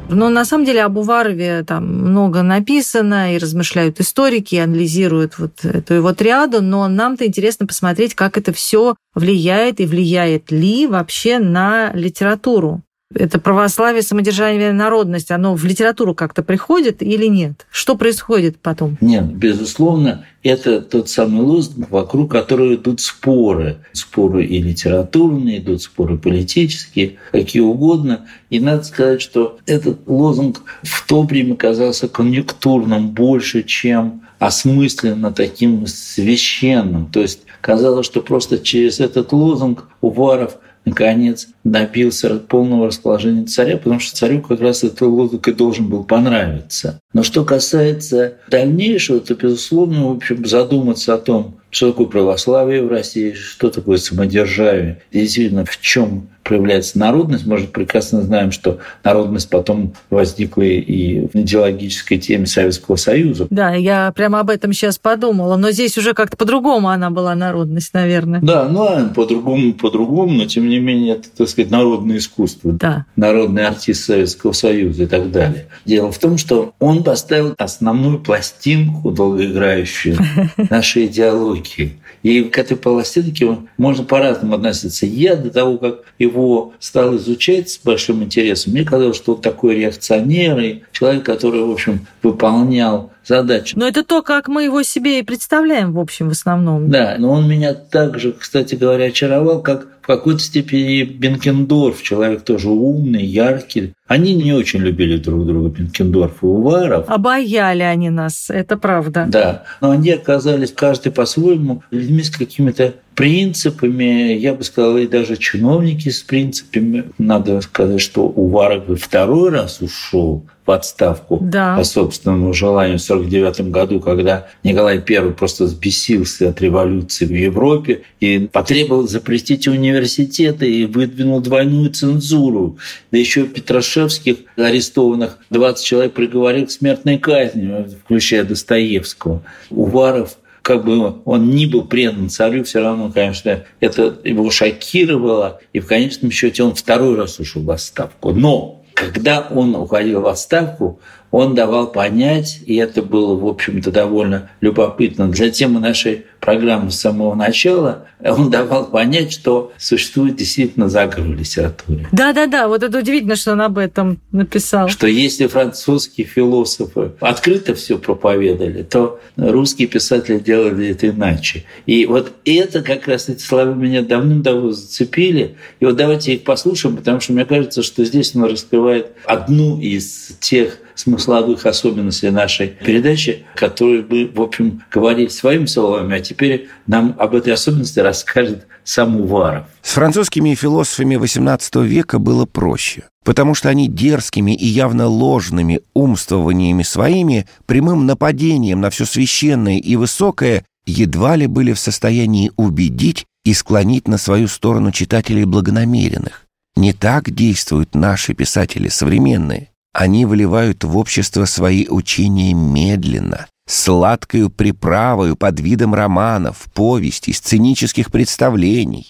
Но 0.09 0.29
на 0.29 0.45
самом 0.45 0.65
деле 0.65 0.83
об 0.83 0.97
Уварове 0.97 1.63
там 1.63 1.85
много 1.85 2.41
написано, 2.41 3.35
и 3.35 3.37
размышляют 3.37 3.99
историки, 3.99 4.55
и 4.55 4.59
анализируют 4.59 5.37
вот 5.37 5.63
эту 5.63 5.95
его 5.95 6.13
триаду, 6.13 6.61
но 6.61 6.87
нам-то 6.87 7.25
интересно 7.25 7.67
посмотреть, 7.67 8.15
как 8.15 8.37
это 8.37 8.53
все 8.53 8.95
влияет 9.13 9.79
и 9.79 9.85
влияет 9.85 10.51
ли 10.51 10.87
вообще 10.87 11.39
на 11.39 11.91
литературу. 11.93 12.83
Это 13.15 13.39
православие, 13.39 14.01
самодержание, 14.01 14.73
народность, 14.73 15.31
оно 15.31 15.55
в 15.55 15.63
литературу 15.63 16.13
как-то 16.13 16.43
приходит 16.43 17.01
или 17.01 17.27
нет? 17.27 17.65
Что 17.71 17.95
происходит 17.95 18.57
потом? 18.57 18.97
Нет, 18.99 19.33
безусловно, 19.33 20.25
это 20.43 20.81
тот 20.81 21.07
самый 21.09 21.41
лозунг, 21.41 21.89
вокруг 21.89 22.29
которого 22.29 22.75
идут 22.75 22.99
споры. 22.99 23.77
Споры 23.93 24.45
и 24.45 24.61
литературные, 24.61 25.59
идут 25.59 25.83
споры 25.83 26.17
политические, 26.17 27.15
какие 27.31 27.61
угодно. 27.61 28.27
И 28.49 28.59
надо 28.59 28.83
сказать, 28.83 29.21
что 29.21 29.57
этот 29.65 29.99
лозунг 30.05 30.63
в 30.83 31.07
то 31.07 31.23
время 31.23 31.55
казался 31.55 32.09
конъюнктурным 32.09 33.11
больше, 33.11 33.63
чем 33.63 34.23
осмысленно 34.37 35.31
таким 35.31 35.87
священным. 35.87 37.05
То 37.07 37.21
есть 37.21 37.39
казалось, 37.61 38.05
что 38.05 38.21
просто 38.21 38.59
через 38.59 38.99
этот 38.99 39.31
лозунг 39.31 39.87
Уваров 40.01 40.57
наконец 40.87 41.49
добился 41.63 42.29
полного 42.39 42.87
расположения 42.87 43.45
царя, 43.45 43.77
потому 43.77 43.99
что 43.99 44.15
царю 44.15 44.41
как 44.41 44.61
раз 44.61 44.83
этот 44.83 45.01
лозунг 45.01 45.47
и 45.47 45.53
должен 45.53 45.87
был 45.87 46.03
понравиться. 46.03 46.99
Но 47.13 47.23
что 47.23 47.43
касается 47.43 48.35
дальнейшего, 48.49 49.19
то, 49.19 49.35
безусловно, 49.35 50.07
в 50.07 50.17
общем, 50.17 50.45
задуматься 50.45 51.13
о 51.13 51.17
том, 51.17 51.57
что 51.69 51.91
такое 51.91 52.07
православие 52.07 52.83
в 52.83 52.87
России, 52.87 53.33
что 53.33 53.69
такое 53.69 53.97
самодержавие, 53.97 55.01
действительно, 55.11 55.65
в 55.65 55.79
чем 55.81 56.29
проявляется 56.47 56.97
народность. 56.97 57.45
Мы 57.45 57.57
же 57.57 57.67
прекрасно 57.67 58.21
знаем, 58.21 58.51
что 58.51 58.79
народность 59.03 59.49
потом 59.49 59.93
возникла 60.09 60.61
и 60.61 61.27
в 61.27 61.35
идеологической 61.35 62.17
теме 62.17 62.45
Советского 62.45 62.95
Союза. 62.95 63.47
Да, 63.49 63.73
я 63.73 64.13
прямо 64.15 64.39
об 64.39 64.49
этом 64.49 64.71
сейчас 64.71 64.97
подумала, 64.97 65.57
но 65.57 65.71
здесь 65.71 65.97
уже 65.97 66.13
как-то 66.13 66.37
по-другому 66.37 66.87
она 66.87 67.09
была 67.09 67.35
народность, 67.35 67.93
наверное. 67.93 68.39
Да, 68.41 68.69
ну 68.69 68.83
а 68.83 69.11
по-другому, 69.13 69.73
по-другому, 69.73 70.31
но 70.31 70.45
тем 70.45 70.69
не 70.69 70.79
менее 70.79 71.15
это, 71.15 71.29
так 71.35 71.49
сказать, 71.49 71.69
народное 71.69 72.17
искусство, 72.17 72.71
да. 72.71 73.05
народный 73.17 73.67
артист 73.67 74.05
Советского 74.05 74.53
Союза 74.53 75.03
и 75.03 75.07
так 75.07 75.31
далее. 75.31 75.67
Дело 75.85 76.11
в 76.11 76.17
том, 76.17 76.37
что 76.37 76.73
он 76.79 77.03
поставил 77.03 77.55
основную 77.57 78.19
пластинку 78.19 79.11
долгоиграющую 79.11 80.17
нашей 80.69 81.07
идеологии. 81.07 81.97
И 82.23 82.43
к 82.43 82.57
этой 82.57 82.77
пластинке 82.77 83.57
можно 83.77 84.03
по-разному 84.03 84.55
относиться. 84.55 85.05
Я 85.05 85.35
до 85.35 85.49
того, 85.49 85.77
как 85.77 86.03
его 86.19 86.36
стал 86.79 87.15
изучать 87.17 87.69
с 87.69 87.79
большим 87.79 88.23
интересом, 88.23 88.73
мне 88.73 88.83
казалось, 88.83 89.17
что 89.17 89.35
он 89.35 89.41
такой 89.41 89.75
реакционер 89.75 90.59
и 90.59 90.83
человек, 90.91 91.23
который, 91.23 91.61
в 91.61 91.71
общем, 91.71 92.07
выполнял 92.23 93.11
задачи. 93.25 93.75
Но 93.75 93.87
это 93.87 94.03
то, 94.03 94.21
как 94.21 94.47
мы 94.47 94.63
его 94.63 94.83
себе 94.83 95.19
и 95.19 95.23
представляем, 95.23 95.93
в 95.93 95.99
общем, 95.99 96.29
в 96.29 96.31
основном. 96.31 96.89
Да, 96.89 97.15
но 97.19 97.31
он 97.31 97.47
меня 97.47 97.73
также, 97.73 98.31
кстати 98.31 98.75
говоря, 98.75 99.05
очаровал, 99.05 99.61
как 99.61 99.87
в 100.01 100.07
какой-то 100.07 100.39
степени 100.39 101.03
Бенкендорф, 101.03 102.01
человек 102.01 102.43
тоже 102.43 102.69
умный, 102.69 103.25
яркий. 103.25 103.93
Они 104.07 104.33
не 104.35 104.53
очень 104.53 104.79
любили 104.79 105.17
друг 105.17 105.45
друга, 105.45 105.67
Бенкендорф 105.67 106.43
и 106.43 106.45
Уваров. 106.45 107.09
Обаяли 107.09 107.83
они 107.83 108.09
нас, 108.09 108.49
это 108.49 108.77
правда. 108.77 109.25
Да, 109.27 109.63
но 109.81 109.91
они 109.91 110.11
оказались 110.11 110.71
каждый 110.71 111.11
по-своему 111.11 111.83
людьми 111.91 112.23
с 112.23 112.29
какими-то 112.29 112.93
принципами, 113.17 114.37
я 114.37 114.53
бы 114.53 114.63
сказал, 114.63 114.95
и 114.97 115.07
даже 115.07 115.37
чиновники 115.37 116.09
с 116.09 116.21
принципами. 116.21 117.05
Надо 117.17 117.59
сказать, 117.61 117.99
что 117.99 118.27
Уваров 118.27 119.01
второй 119.01 119.49
раз 119.49 119.81
ушел 119.81 120.45
в 120.67 120.71
отставку 120.71 121.39
да. 121.41 121.75
по 121.75 121.83
собственному 121.83 122.53
желанию 122.53 122.99
в 122.99 123.03
1949 123.03 123.71
году, 123.71 123.99
когда 124.01 124.47
Николай 124.63 125.01
I 125.03 125.31
просто 125.31 125.63
взбесился 125.63 126.49
от 126.49 126.61
революции 126.61 127.25
в 127.25 127.31
Европе 127.31 128.03
и 128.19 128.47
потребовал 128.51 129.07
запретить 129.07 129.67
университеты 129.67 130.69
и 130.69 130.85
выдвинул 130.85 131.41
двойную 131.41 131.89
цензуру. 131.89 132.77
Да 133.11 133.17
еще 133.17 133.47
Петрашевских 133.47 134.37
арестованных 134.57 135.39
20 135.49 135.83
человек 135.83 136.13
приговорил 136.13 136.67
к 136.67 136.71
смертной 136.71 137.17
казни, 137.17 137.87
включая 138.03 138.43
Достоевского. 138.43 139.41
Уваров 139.71 140.37
как 140.67 140.83
бы 140.83 141.21
он 141.23 141.51
ни 141.51 141.65
был 141.65 141.85
предан 141.85 142.27
царю, 142.27 142.65
все 142.65 142.81
равно, 142.81 143.09
конечно, 143.09 143.63
это 143.79 144.19
его 144.25 144.51
шокировало, 144.51 145.61
и 145.71 145.79
в 145.79 145.87
конечном 145.87 146.29
счете 146.29 146.61
он 146.61 146.75
второй 146.75 147.15
раз 147.15 147.39
ушел 147.39 147.63
в 147.63 147.71
отставку. 147.71 148.33
Но 148.33 148.83
когда 148.93 149.47
он 149.49 149.73
уходил 149.75 150.19
в 150.19 150.27
отставку, 150.27 150.99
он 151.31 151.55
давал 151.55 151.91
понять, 151.91 152.59
и 152.65 152.75
это 152.75 153.01
было, 153.01 153.35
в 153.35 153.45
общем-то, 153.45 153.91
довольно 153.91 154.49
любопытно 154.61 155.27
для 155.29 155.49
темы 155.49 155.79
нашей 155.79 156.25
программы 156.39 156.91
с 156.91 156.99
самого 156.99 157.35
начала, 157.35 158.05
он 158.23 158.49
давал 158.49 158.85
понять, 158.85 159.33
что 159.33 159.71
существует 159.77 160.37
действительно 160.37 160.89
заговор 160.89 161.29
в 161.29 161.39
литературе. 161.39 162.07
Да-да-да, 162.11 162.67
вот 162.67 162.83
это 162.83 162.99
удивительно, 162.99 163.35
что 163.35 163.51
он 163.51 163.61
об 163.61 163.77
этом 163.77 164.19
написал. 164.31 164.87
Что 164.87 165.07
если 165.07 165.47
французские 165.47 166.25
философы 166.25 167.11
открыто 167.19 167.75
все 167.75 167.97
проповедовали, 167.97 168.83
то 168.83 169.19
русские 169.35 169.87
писатели 169.87 170.39
делали 170.39 170.89
это 170.89 171.09
иначе. 171.09 171.65
И 171.85 172.05
вот 172.05 172.31
это 172.45 172.81
как 172.81 173.07
раз 173.07 173.29
эти 173.29 173.41
слова 173.41 173.73
меня 173.73 174.01
давным-давно 174.01 174.71
зацепили. 174.71 175.55
И 175.79 175.85
вот 175.85 175.95
давайте 175.95 176.35
их 176.35 176.43
послушаем, 176.43 176.97
потому 176.97 177.19
что 177.19 177.33
мне 177.33 177.45
кажется, 177.45 177.83
что 177.83 178.05
здесь 178.05 178.35
он 178.35 178.45
раскрывает 178.45 179.11
одну 179.25 179.79
из 179.79 180.31
тех 180.39 180.79
смысловых 180.97 181.65
особенностей 181.65 182.29
нашей 182.29 182.67
передачи, 182.67 183.45
которые 183.55 184.01
бы, 184.01 184.29
в 184.33 184.41
общем, 184.41 184.83
говорили 184.91 185.29
своими 185.29 185.65
словами, 185.65 186.17
а 186.17 186.19
теперь 186.19 186.67
нам 186.87 187.15
об 187.17 187.35
этой 187.35 187.53
особенности 187.53 187.99
расскажет 187.99 188.67
сам 188.83 189.19
Уваров. 189.21 189.67
С 189.81 189.93
французскими 189.93 190.55
философами 190.55 191.15
XVIII 191.15 191.85
века 191.85 192.19
было 192.19 192.45
проще, 192.45 193.03
потому 193.23 193.53
что 193.53 193.69
они 193.69 193.87
дерзкими 193.87 194.55
и 194.55 194.65
явно 194.65 195.07
ложными 195.07 195.81
умствованиями 195.93 196.83
своими, 196.83 197.47
прямым 197.65 198.05
нападением 198.05 198.81
на 198.81 198.89
все 198.89 199.05
священное 199.05 199.77
и 199.77 199.95
высокое, 199.95 200.65
едва 200.85 201.35
ли 201.35 201.47
были 201.47 201.73
в 201.73 201.79
состоянии 201.79 202.51
убедить 202.55 203.25
и 203.43 203.53
склонить 203.53 204.07
на 204.07 204.17
свою 204.17 204.47
сторону 204.47 204.91
читателей 204.91 205.45
благонамеренных. 205.45 206.45
Не 206.75 206.93
так 206.93 207.31
действуют 207.31 207.95
наши 207.95 208.33
писатели 208.33 208.87
современные. 208.87 209.69
Они 209.99 210.27
выливают 210.27 210.83
в 210.83 210.95
общество 210.95 211.45
свои 211.45 211.87
учения 211.87 212.53
медленно, 212.53 213.47
сладкою 213.67 214.51
приправою 214.51 215.35
под 215.35 215.59
видом 215.59 215.95
романов, 215.95 216.67
повестей, 216.75 217.33
сценических 217.33 218.11
представлений. 218.11 219.07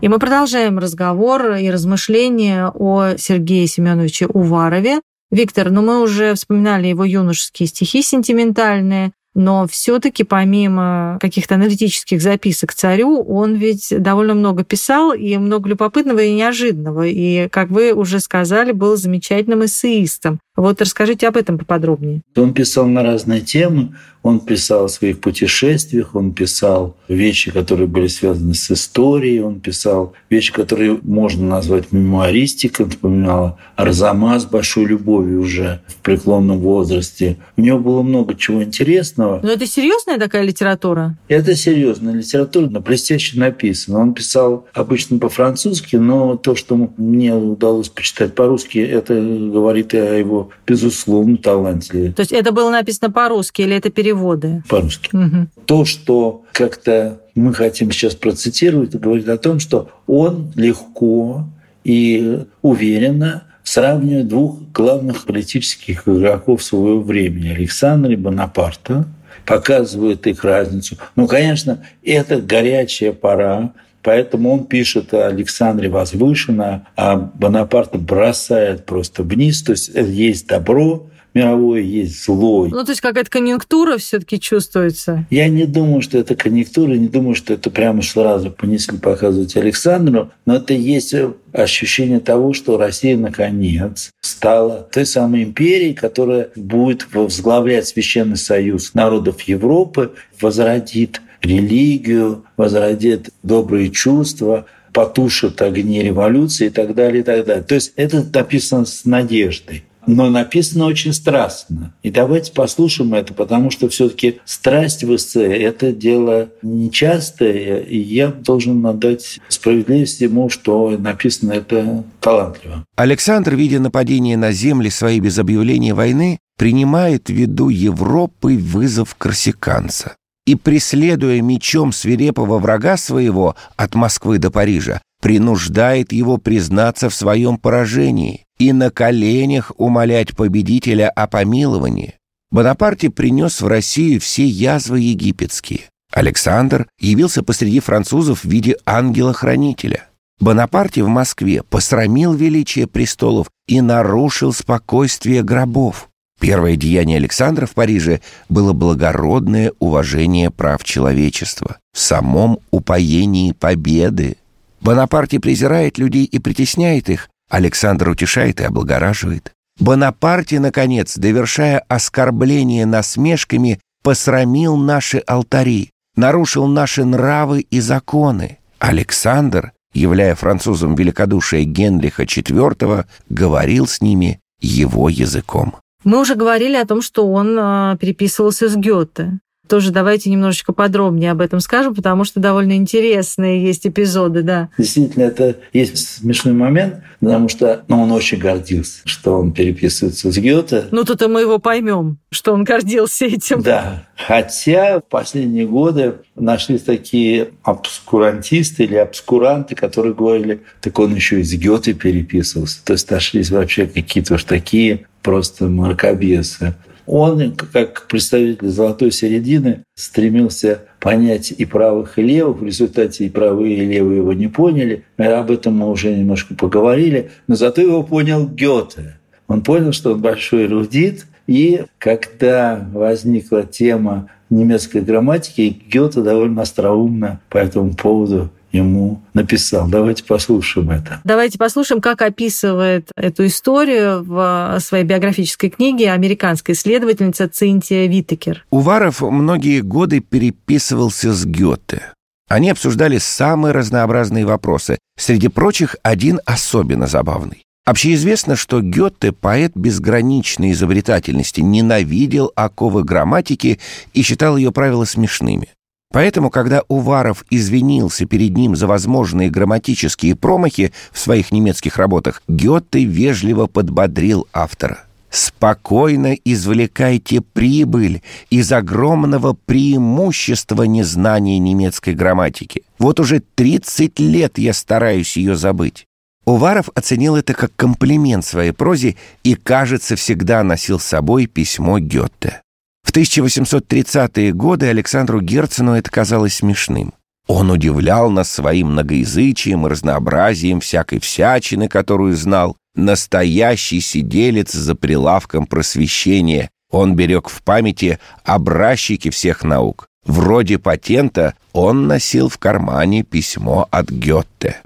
И 0.00 0.08
мы 0.08 0.18
продолжаем 0.18 0.78
разговор 0.78 1.56
и 1.56 1.70
размышления 1.70 2.72
о 2.74 3.18
Сергее 3.18 3.66
Семеновиче 3.66 4.26
Уварове. 4.26 5.02
Виктор, 5.30 5.68
ну 5.68 5.82
мы 5.82 6.00
уже 6.00 6.34
вспоминали 6.36 6.86
его 6.86 7.04
юношеские 7.04 7.66
стихи 7.66 8.02
сентиментальные, 8.02 9.12
но 9.40 9.66
все-таки 9.66 10.22
помимо 10.22 11.16
каких-то 11.18 11.54
аналитических 11.54 12.20
записок 12.20 12.74
царю, 12.74 13.22
он 13.22 13.54
ведь 13.54 13.88
довольно 13.90 14.34
много 14.34 14.64
писал 14.64 15.14
и 15.14 15.38
много 15.38 15.70
любопытного 15.70 16.18
и 16.18 16.34
неожиданного. 16.34 17.06
И, 17.06 17.48
как 17.48 17.70
вы 17.70 17.94
уже 17.94 18.20
сказали, 18.20 18.72
был 18.72 18.96
замечательным 18.96 19.64
эссеистом. 19.64 20.40
Вот 20.60 20.82
расскажите 20.82 21.26
об 21.26 21.38
этом 21.38 21.56
поподробнее. 21.56 22.20
Он 22.36 22.52
писал 22.52 22.86
на 22.86 23.02
разные 23.02 23.40
темы. 23.40 23.94
Он 24.22 24.40
писал 24.40 24.84
о 24.84 24.88
своих 24.88 25.20
путешествиях, 25.20 26.14
он 26.14 26.34
писал 26.34 26.96
вещи, 27.08 27.50
которые 27.50 27.86
были 27.86 28.06
связаны 28.06 28.52
с 28.52 28.70
историей, 28.70 29.40
он 29.40 29.60
писал 29.60 30.12
вещи, 30.28 30.52
которые 30.52 30.98
можно 31.02 31.48
назвать 31.48 31.90
мемуаристикой. 31.90 32.84
Он 32.84 32.90
вспоминал 32.90 33.58
Арзама 33.76 34.38
с 34.38 34.44
большой 34.44 34.84
любовью 34.84 35.40
уже 35.40 35.80
в 35.86 35.96
преклонном 35.96 36.58
возрасте. 36.58 37.38
У 37.56 37.62
него 37.62 37.78
было 37.78 38.02
много 38.02 38.34
чего 38.34 38.62
интересного. 38.62 39.40
Но 39.42 39.52
это 39.52 39.66
серьезная 39.66 40.18
такая 40.18 40.42
литература? 40.42 41.16
Это 41.28 41.54
серьезная 41.54 42.12
литература, 42.12 42.68
но 42.68 42.80
блестяще 42.80 43.38
написано. 43.38 44.00
Он 44.00 44.12
писал 44.12 44.66
обычно 44.74 45.18
по-французски, 45.18 45.96
но 45.96 46.36
то, 46.36 46.54
что 46.54 46.90
мне 46.98 47.34
удалось 47.34 47.88
почитать 47.88 48.34
по-русски, 48.34 48.78
это 48.78 49.14
говорит 49.14 49.94
и 49.94 49.98
о 49.98 50.14
его 50.14 50.49
безусловном 50.66 51.38
таланте. 51.38 52.12
То 52.12 52.20
есть 52.20 52.32
это 52.32 52.52
было 52.52 52.70
написано 52.70 53.10
по-русски 53.10 53.62
или 53.62 53.76
это 53.76 53.90
перевод? 53.90 54.10
переводы. 54.10 54.62
По-русски. 54.68 55.14
Угу. 55.14 55.46
То, 55.66 55.84
что 55.84 56.44
как-то 56.52 57.20
мы 57.34 57.54
хотим 57.54 57.90
сейчас 57.90 58.14
процитировать, 58.14 58.94
говорит 58.94 59.28
о 59.28 59.38
том, 59.38 59.60
что 59.60 59.90
он 60.06 60.52
легко 60.56 61.46
и 61.84 62.44
уверенно 62.62 63.44
сравнивает 63.62 64.28
двух 64.28 64.60
главных 64.72 65.24
политических 65.24 66.08
игроков 66.08 66.62
своего 66.62 67.00
времени, 67.00 67.48
Александра 67.48 68.12
и 68.12 68.16
Бонапарта, 68.16 69.06
показывает 69.46 70.26
их 70.26 70.44
разницу. 70.44 70.96
Ну, 71.16 71.26
конечно, 71.26 71.82
это 72.02 72.40
горячая 72.40 73.12
пора, 73.12 73.72
Поэтому 74.02 74.52
он 74.52 74.64
пишет 74.64 75.12
о 75.14 75.26
Александре 75.26 75.88
возвышенно, 75.88 76.86
а 76.96 77.16
Бонапарта 77.16 77.98
бросает 77.98 78.86
просто 78.86 79.22
вниз. 79.22 79.62
То 79.62 79.72
есть 79.72 79.90
есть 79.94 80.46
добро, 80.46 81.06
мировое 81.34 81.80
есть 81.82 82.24
злой. 82.24 82.70
Ну, 82.70 82.84
то 82.84 82.90
есть 82.90 83.00
какая-то 83.00 83.30
конъюнктура 83.30 83.98
все-таки 83.98 84.40
чувствуется. 84.40 85.26
Я 85.30 85.48
не 85.48 85.64
думаю, 85.64 86.02
что 86.02 86.18
это 86.18 86.34
конъюнктура, 86.34 86.92
не 86.94 87.08
думаю, 87.08 87.34
что 87.34 87.54
это 87.54 87.70
прямо 87.70 88.02
сразу 88.02 88.50
понесли 88.50 88.98
показывать 88.98 89.56
Александру, 89.56 90.30
но 90.46 90.56
это 90.56 90.74
есть 90.74 91.14
ощущение 91.52 92.20
того, 92.20 92.52
что 92.52 92.78
Россия 92.78 93.16
наконец 93.16 94.10
стала 94.20 94.88
той 94.92 95.06
самой 95.06 95.44
империей, 95.44 95.94
которая 95.94 96.48
будет 96.56 97.12
возглавлять 97.12 97.86
Священный 97.86 98.36
Союз 98.36 98.94
народов 98.94 99.42
Европы, 99.42 100.12
возродит 100.40 101.20
религию, 101.42 102.44
возродит 102.56 103.30
добрые 103.42 103.90
чувства, 103.90 104.66
потушит 104.92 105.62
огни 105.62 106.02
революции 106.02 106.66
и 106.66 106.70
так 106.70 106.94
далее, 106.94 107.20
и 107.20 107.24
так 107.24 107.46
далее. 107.46 107.62
То 107.62 107.74
есть 107.74 107.92
это 107.96 108.24
написано 108.32 108.84
с 108.84 109.04
надеждой. 109.04 109.84
Но 110.06 110.30
написано 110.30 110.86
очень 110.86 111.12
страстно. 111.12 111.92
И 112.02 112.10
давайте 112.10 112.52
послушаем 112.52 113.14
это, 113.14 113.34
потому 113.34 113.70
что 113.70 113.88
все-таки 113.90 114.40
страсть 114.44 115.04
в 115.04 115.14
эссе– 115.14 115.44
это 115.62 115.92
дело 115.92 116.48
нечастое, 116.62 117.80
и 117.80 117.98
я 117.98 118.28
должен 118.28 118.84
отдать 118.86 119.38
справедливость 119.48 120.20
ему, 120.22 120.48
что 120.48 120.96
написано 120.98 121.52
это 121.52 122.02
талантливо. 122.20 122.84
Александр, 122.96 123.54
видя 123.54 123.78
нападение 123.78 124.38
на 124.38 124.52
земли 124.52 124.88
свои 124.88 125.20
без 125.20 125.38
объявления 125.38 125.92
войны, 125.92 126.38
принимает 126.56 127.28
в 127.28 127.32
виду 127.32 127.68
Европы 127.68 128.56
вызов 128.56 129.14
корсиканца 129.16 130.16
и, 130.46 130.54
преследуя 130.54 131.40
мечом 131.40 131.92
свирепого 131.92 132.58
врага 132.58 132.96
своего 132.96 133.56
от 133.76 133.94
Москвы 133.94 134.38
до 134.38 134.50
Парижа, 134.50 135.00
принуждает 135.20 136.12
его 136.12 136.38
признаться 136.38 137.10
в 137.10 137.14
своем 137.14 137.58
поражении 137.58 138.44
и 138.58 138.72
на 138.72 138.90
коленях 138.90 139.72
умолять 139.76 140.36
победителя 140.36 141.10
о 141.10 141.26
помиловании. 141.26 142.14
Бонапарте 142.50 143.10
принес 143.10 143.60
в 143.60 143.66
Россию 143.68 144.20
все 144.20 144.44
язвы 144.44 145.00
египетские. 145.00 145.82
Александр 146.12 146.88
явился 146.98 147.42
посреди 147.42 147.80
французов 147.80 148.44
в 148.44 148.48
виде 148.48 148.76
ангела-хранителя. 148.84 150.08
Бонапарте 150.40 151.04
в 151.04 151.08
Москве 151.08 151.62
посрамил 151.62 152.34
величие 152.34 152.86
престолов 152.86 153.48
и 153.68 153.80
нарушил 153.80 154.52
спокойствие 154.52 155.42
гробов. 155.42 156.09
Первое 156.40 156.76
деяние 156.76 157.18
Александра 157.18 157.66
в 157.66 157.74
Париже 157.74 158.20
было 158.48 158.72
благородное 158.72 159.72
уважение 159.78 160.50
прав 160.50 160.82
человечества 160.82 161.76
в 161.92 162.00
самом 162.00 162.60
упоении 162.70 163.52
победы. 163.52 164.38
Бонапарте 164.80 165.38
презирает 165.38 165.98
людей 165.98 166.24
и 166.24 166.38
притесняет 166.38 167.10
их, 167.10 167.28
Александр 167.50 168.08
утешает 168.08 168.60
и 168.60 168.64
облагораживает. 168.64 169.52
Бонапарте, 169.78 170.60
наконец, 170.60 171.16
довершая 171.18 171.80
оскорбление 171.88 172.86
насмешками, 172.86 173.78
посрамил 174.02 174.76
наши 174.76 175.18
алтари, 175.18 175.90
нарушил 176.16 176.66
наши 176.66 177.04
нравы 177.04 177.60
и 177.60 177.80
законы. 177.80 178.58
Александр, 178.78 179.72
являя 179.92 180.34
французам 180.34 180.94
великодушие 180.94 181.64
Генриха 181.64 182.22
IV, 182.22 183.04
говорил 183.28 183.86
с 183.86 184.00
ними 184.00 184.40
его 184.60 185.10
языком. 185.10 185.74
Мы 186.04 186.20
уже 186.20 186.34
говорили 186.34 186.76
о 186.76 186.86
том, 186.86 187.02
что 187.02 187.30
он 187.30 187.56
а, 187.58 187.96
переписывался 187.96 188.68
с 188.68 188.76
Гёте. 188.76 189.40
Тоже 189.70 189.92
давайте 189.92 190.30
немножечко 190.30 190.72
подробнее 190.72 191.30
об 191.30 191.40
этом 191.40 191.60
скажем, 191.60 191.94
потому 191.94 192.24
что 192.24 192.40
довольно 192.40 192.72
интересные 192.72 193.62
есть 193.62 193.86
эпизоды, 193.86 194.42
да. 194.42 194.68
Действительно, 194.76 195.22
это 195.22 195.58
есть 195.72 196.16
смешной 196.16 196.54
момент, 196.54 196.96
потому 197.20 197.48
что 197.48 197.84
ну, 197.86 198.02
он 198.02 198.10
очень 198.10 198.38
гордился, 198.38 199.02
что 199.04 199.38
он 199.38 199.52
переписывается 199.52 200.32
с 200.32 200.38
Гёте. 200.38 200.86
Ну, 200.90 201.04
тут-то 201.04 201.28
мы 201.28 201.42
его 201.42 201.60
поймем, 201.60 202.18
что 202.32 202.52
он 202.52 202.64
гордился 202.64 203.26
этим. 203.26 203.62
Да. 203.62 204.08
Хотя 204.16 204.98
в 204.98 205.04
последние 205.04 205.68
годы 205.68 206.16
нашлись 206.34 206.82
такие 206.82 207.50
обскурантисты 207.62 208.82
или 208.82 208.96
обскуранты, 208.96 209.76
которые 209.76 210.14
говорили, 210.14 210.62
так 210.80 210.98
он 210.98 211.14
еще 211.14 211.38
и 211.38 211.44
с 211.44 211.54
Гёте 211.54 211.92
переписывался. 211.92 212.84
То 212.84 212.94
есть 212.94 213.08
нашлись 213.08 213.52
вообще 213.52 213.86
какие-то 213.86 214.34
уж 214.34 214.42
такие 214.42 215.06
просто 215.22 215.66
мракобесы. 215.66 216.74
Он, 217.12 217.56
как 217.72 218.06
представитель 218.06 218.68
золотой 218.68 219.10
середины, 219.10 219.82
стремился 219.96 220.82
понять 221.00 221.50
и 221.50 221.64
правых, 221.64 222.20
и 222.20 222.22
левых. 222.22 222.60
В 222.60 222.64
результате 222.64 223.26
и 223.26 223.28
правые, 223.28 223.78
и 223.78 223.84
левые 223.84 224.18
его 224.18 224.32
не 224.32 224.46
поняли. 224.46 225.02
Об 225.16 225.50
этом 225.50 225.76
мы 225.76 225.90
уже 225.90 226.14
немножко 226.14 226.54
поговорили. 226.54 227.32
Но 227.48 227.56
зато 227.56 227.80
его 227.80 228.04
понял 228.04 228.46
Гёте. 228.46 229.18
Он 229.48 229.62
понял, 229.62 229.90
что 229.90 230.12
он 230.12 230.22
большой 230.22 230.66
эрудит. 230.66 231.26
И 231.48 231.82
когда 231.98 232.88
возникла 232.92 233.64
тема 233.64 234.28
немецкой 234.48 235.00
грамматики, 235.00 235.82
Гёте 235.92 236.20
довольно 236.20 236.62
остроумно 236.62 237.40
по 237.48 237.58
этому 237.58 237.92
поводу 237.92 238.50
ему 238.72 239.22
написал. 239.34 239.88
Давайте 239.88 240.24
послушаем 240.24 240.90
это. 240.90 241.20
Давайте 241.24 241.58
послушаем, 241.58 242.00
как 242.00 242.22
описывает 242.22 243.10
эту 243.16 243.46
историю 243.46 244.22
в 244.24 244.78
своей 244.80 245.04
биографической 245.04 245.70
книге 245.70 246.12
американская 246.12 246.74
исследовательница 246.74 247.48
Цинтия 247.48 248.06
Витекер. 248.06 248.64
Уваров 248.70 249.20
многие 249.20 249.80
годы 249.80 250.20
переписывался 250.20 251.32
с 251.32 251.44
Гёте. 251.44 252.12
Они 252.48 252.70
обсуждали 252.70 253.18
самые 253.18 253.72
разнообразные 253.72 254.44
вопросы. 254.44 254.98
Среди 255.16 255.48
прочих, 255.48 255.96
один 256.02 256.40
особенно 256.46 257.06
забавный. 257.06 257.62
Общеизвестно, 257.86 258.56
что 258.56 258.80
Гёте, 258.80 259.32
поэт 259.32 259.72
безграничной 259.74 260.72
изобретательности, 260.72 261.60
ненавидел 261.60 262.52
оковы 262.54 263.04
грамматики 263.04 263.80
и 264.12 264.22
считал 264.22 264.56
ее 264.56 264.70
правила 264.70 265.04
смешными. 265.04 265.68
Поэтому, 266.12 266.50
когда 266.50 266.82
Уваров 266.88 267.44
извинился 267.50 268.26
перед 268.26 268.56
ним 268.56 268.74
за 268.74 268.88
возможные 268.88 269.48
грамматические 269.48 270.34
промахи 270.34 270.92
в 271.12 271.18
своих 271.18 271.52
немецких 271.52 271.98
работах, 271.98 272.42
Гёте 272.48 273.04
вежливо 273.04 273.66
подбодрил 273.66 274.48
автора. 274.52 275.04
«Спокойно 275.30 276.34
извлекайте 276.44 277.40
прибыль 277.40 278.22
из 278.50 278.72
огромного 278.72 279.56
преимущества 279.66 280.82
незнания 280.82 281.60
немецкой 281.60 282.14
грамматики. 282.14 282.82
Вот 282.98 283.20
уже 283.20 283.40
30 283.54 284.18
лет 284.18 284.58
я 284.58 284.72
стараюсь 284.72 285.36
ее 285.36 285.54
забыть». 285.54 286.06
Уваров 286.44 286.88
оценил 286.96 287.36
это 287.36 287.54
как 287.54 287.70
комплимент 287.76 288.44
своей 288.44 288.72
прозе 288.72 289.14
и, 289.44 289.54
кажется, 289.54 290.16
всегда 290.16 290.64
носил 290.64 290.98
с 290.98 291.04
собой 291.04 291.46
письмо 291.46 292.00
Гёте. 292.00 292.62
В 293.10 293.12
1830-е 293.12 294.52
годы 294.52 294.86
Александру 294.86 295.40
Герцену 295.40 295.94
это 295.94 296.08
казалось 296.08 296.54
смешным. 296.54 297.12
Он 297.48 297.72
удивлял 297.72 298.30
нас 298.30 298.48
своим 298.48 298.92
многоязычием 298.92 299.84
и 299.84 299.90
разнообразием 299.90 300.78
всякой 300.78 301.18
всячины, 301.18 301.88
которую 301.88 302.36
знал. 302.36 302.76
Настоящий 302.94 304.00
сиделец 304.00 304.70
за 304.70 304.94
прилавком 304.94 305.66
просвещения. 305.66 306.70
Он 306.88 307.16
берег 307.16 307.48
в 307.48 307.64
памяти 307.64 308.20
образчики 308.44 309.30
всех 309.30 309.64
наук. 309.64 310.06
Вроде 310.24 310.78
патента 310.78 311.54
он 311.72 312.06
носил 312.06 312.48
в 312.48 312.58
кармане 312.58 313.24
письмо 313.24 313.88
от 313.90 314.08
Гетте. 314.08 314.76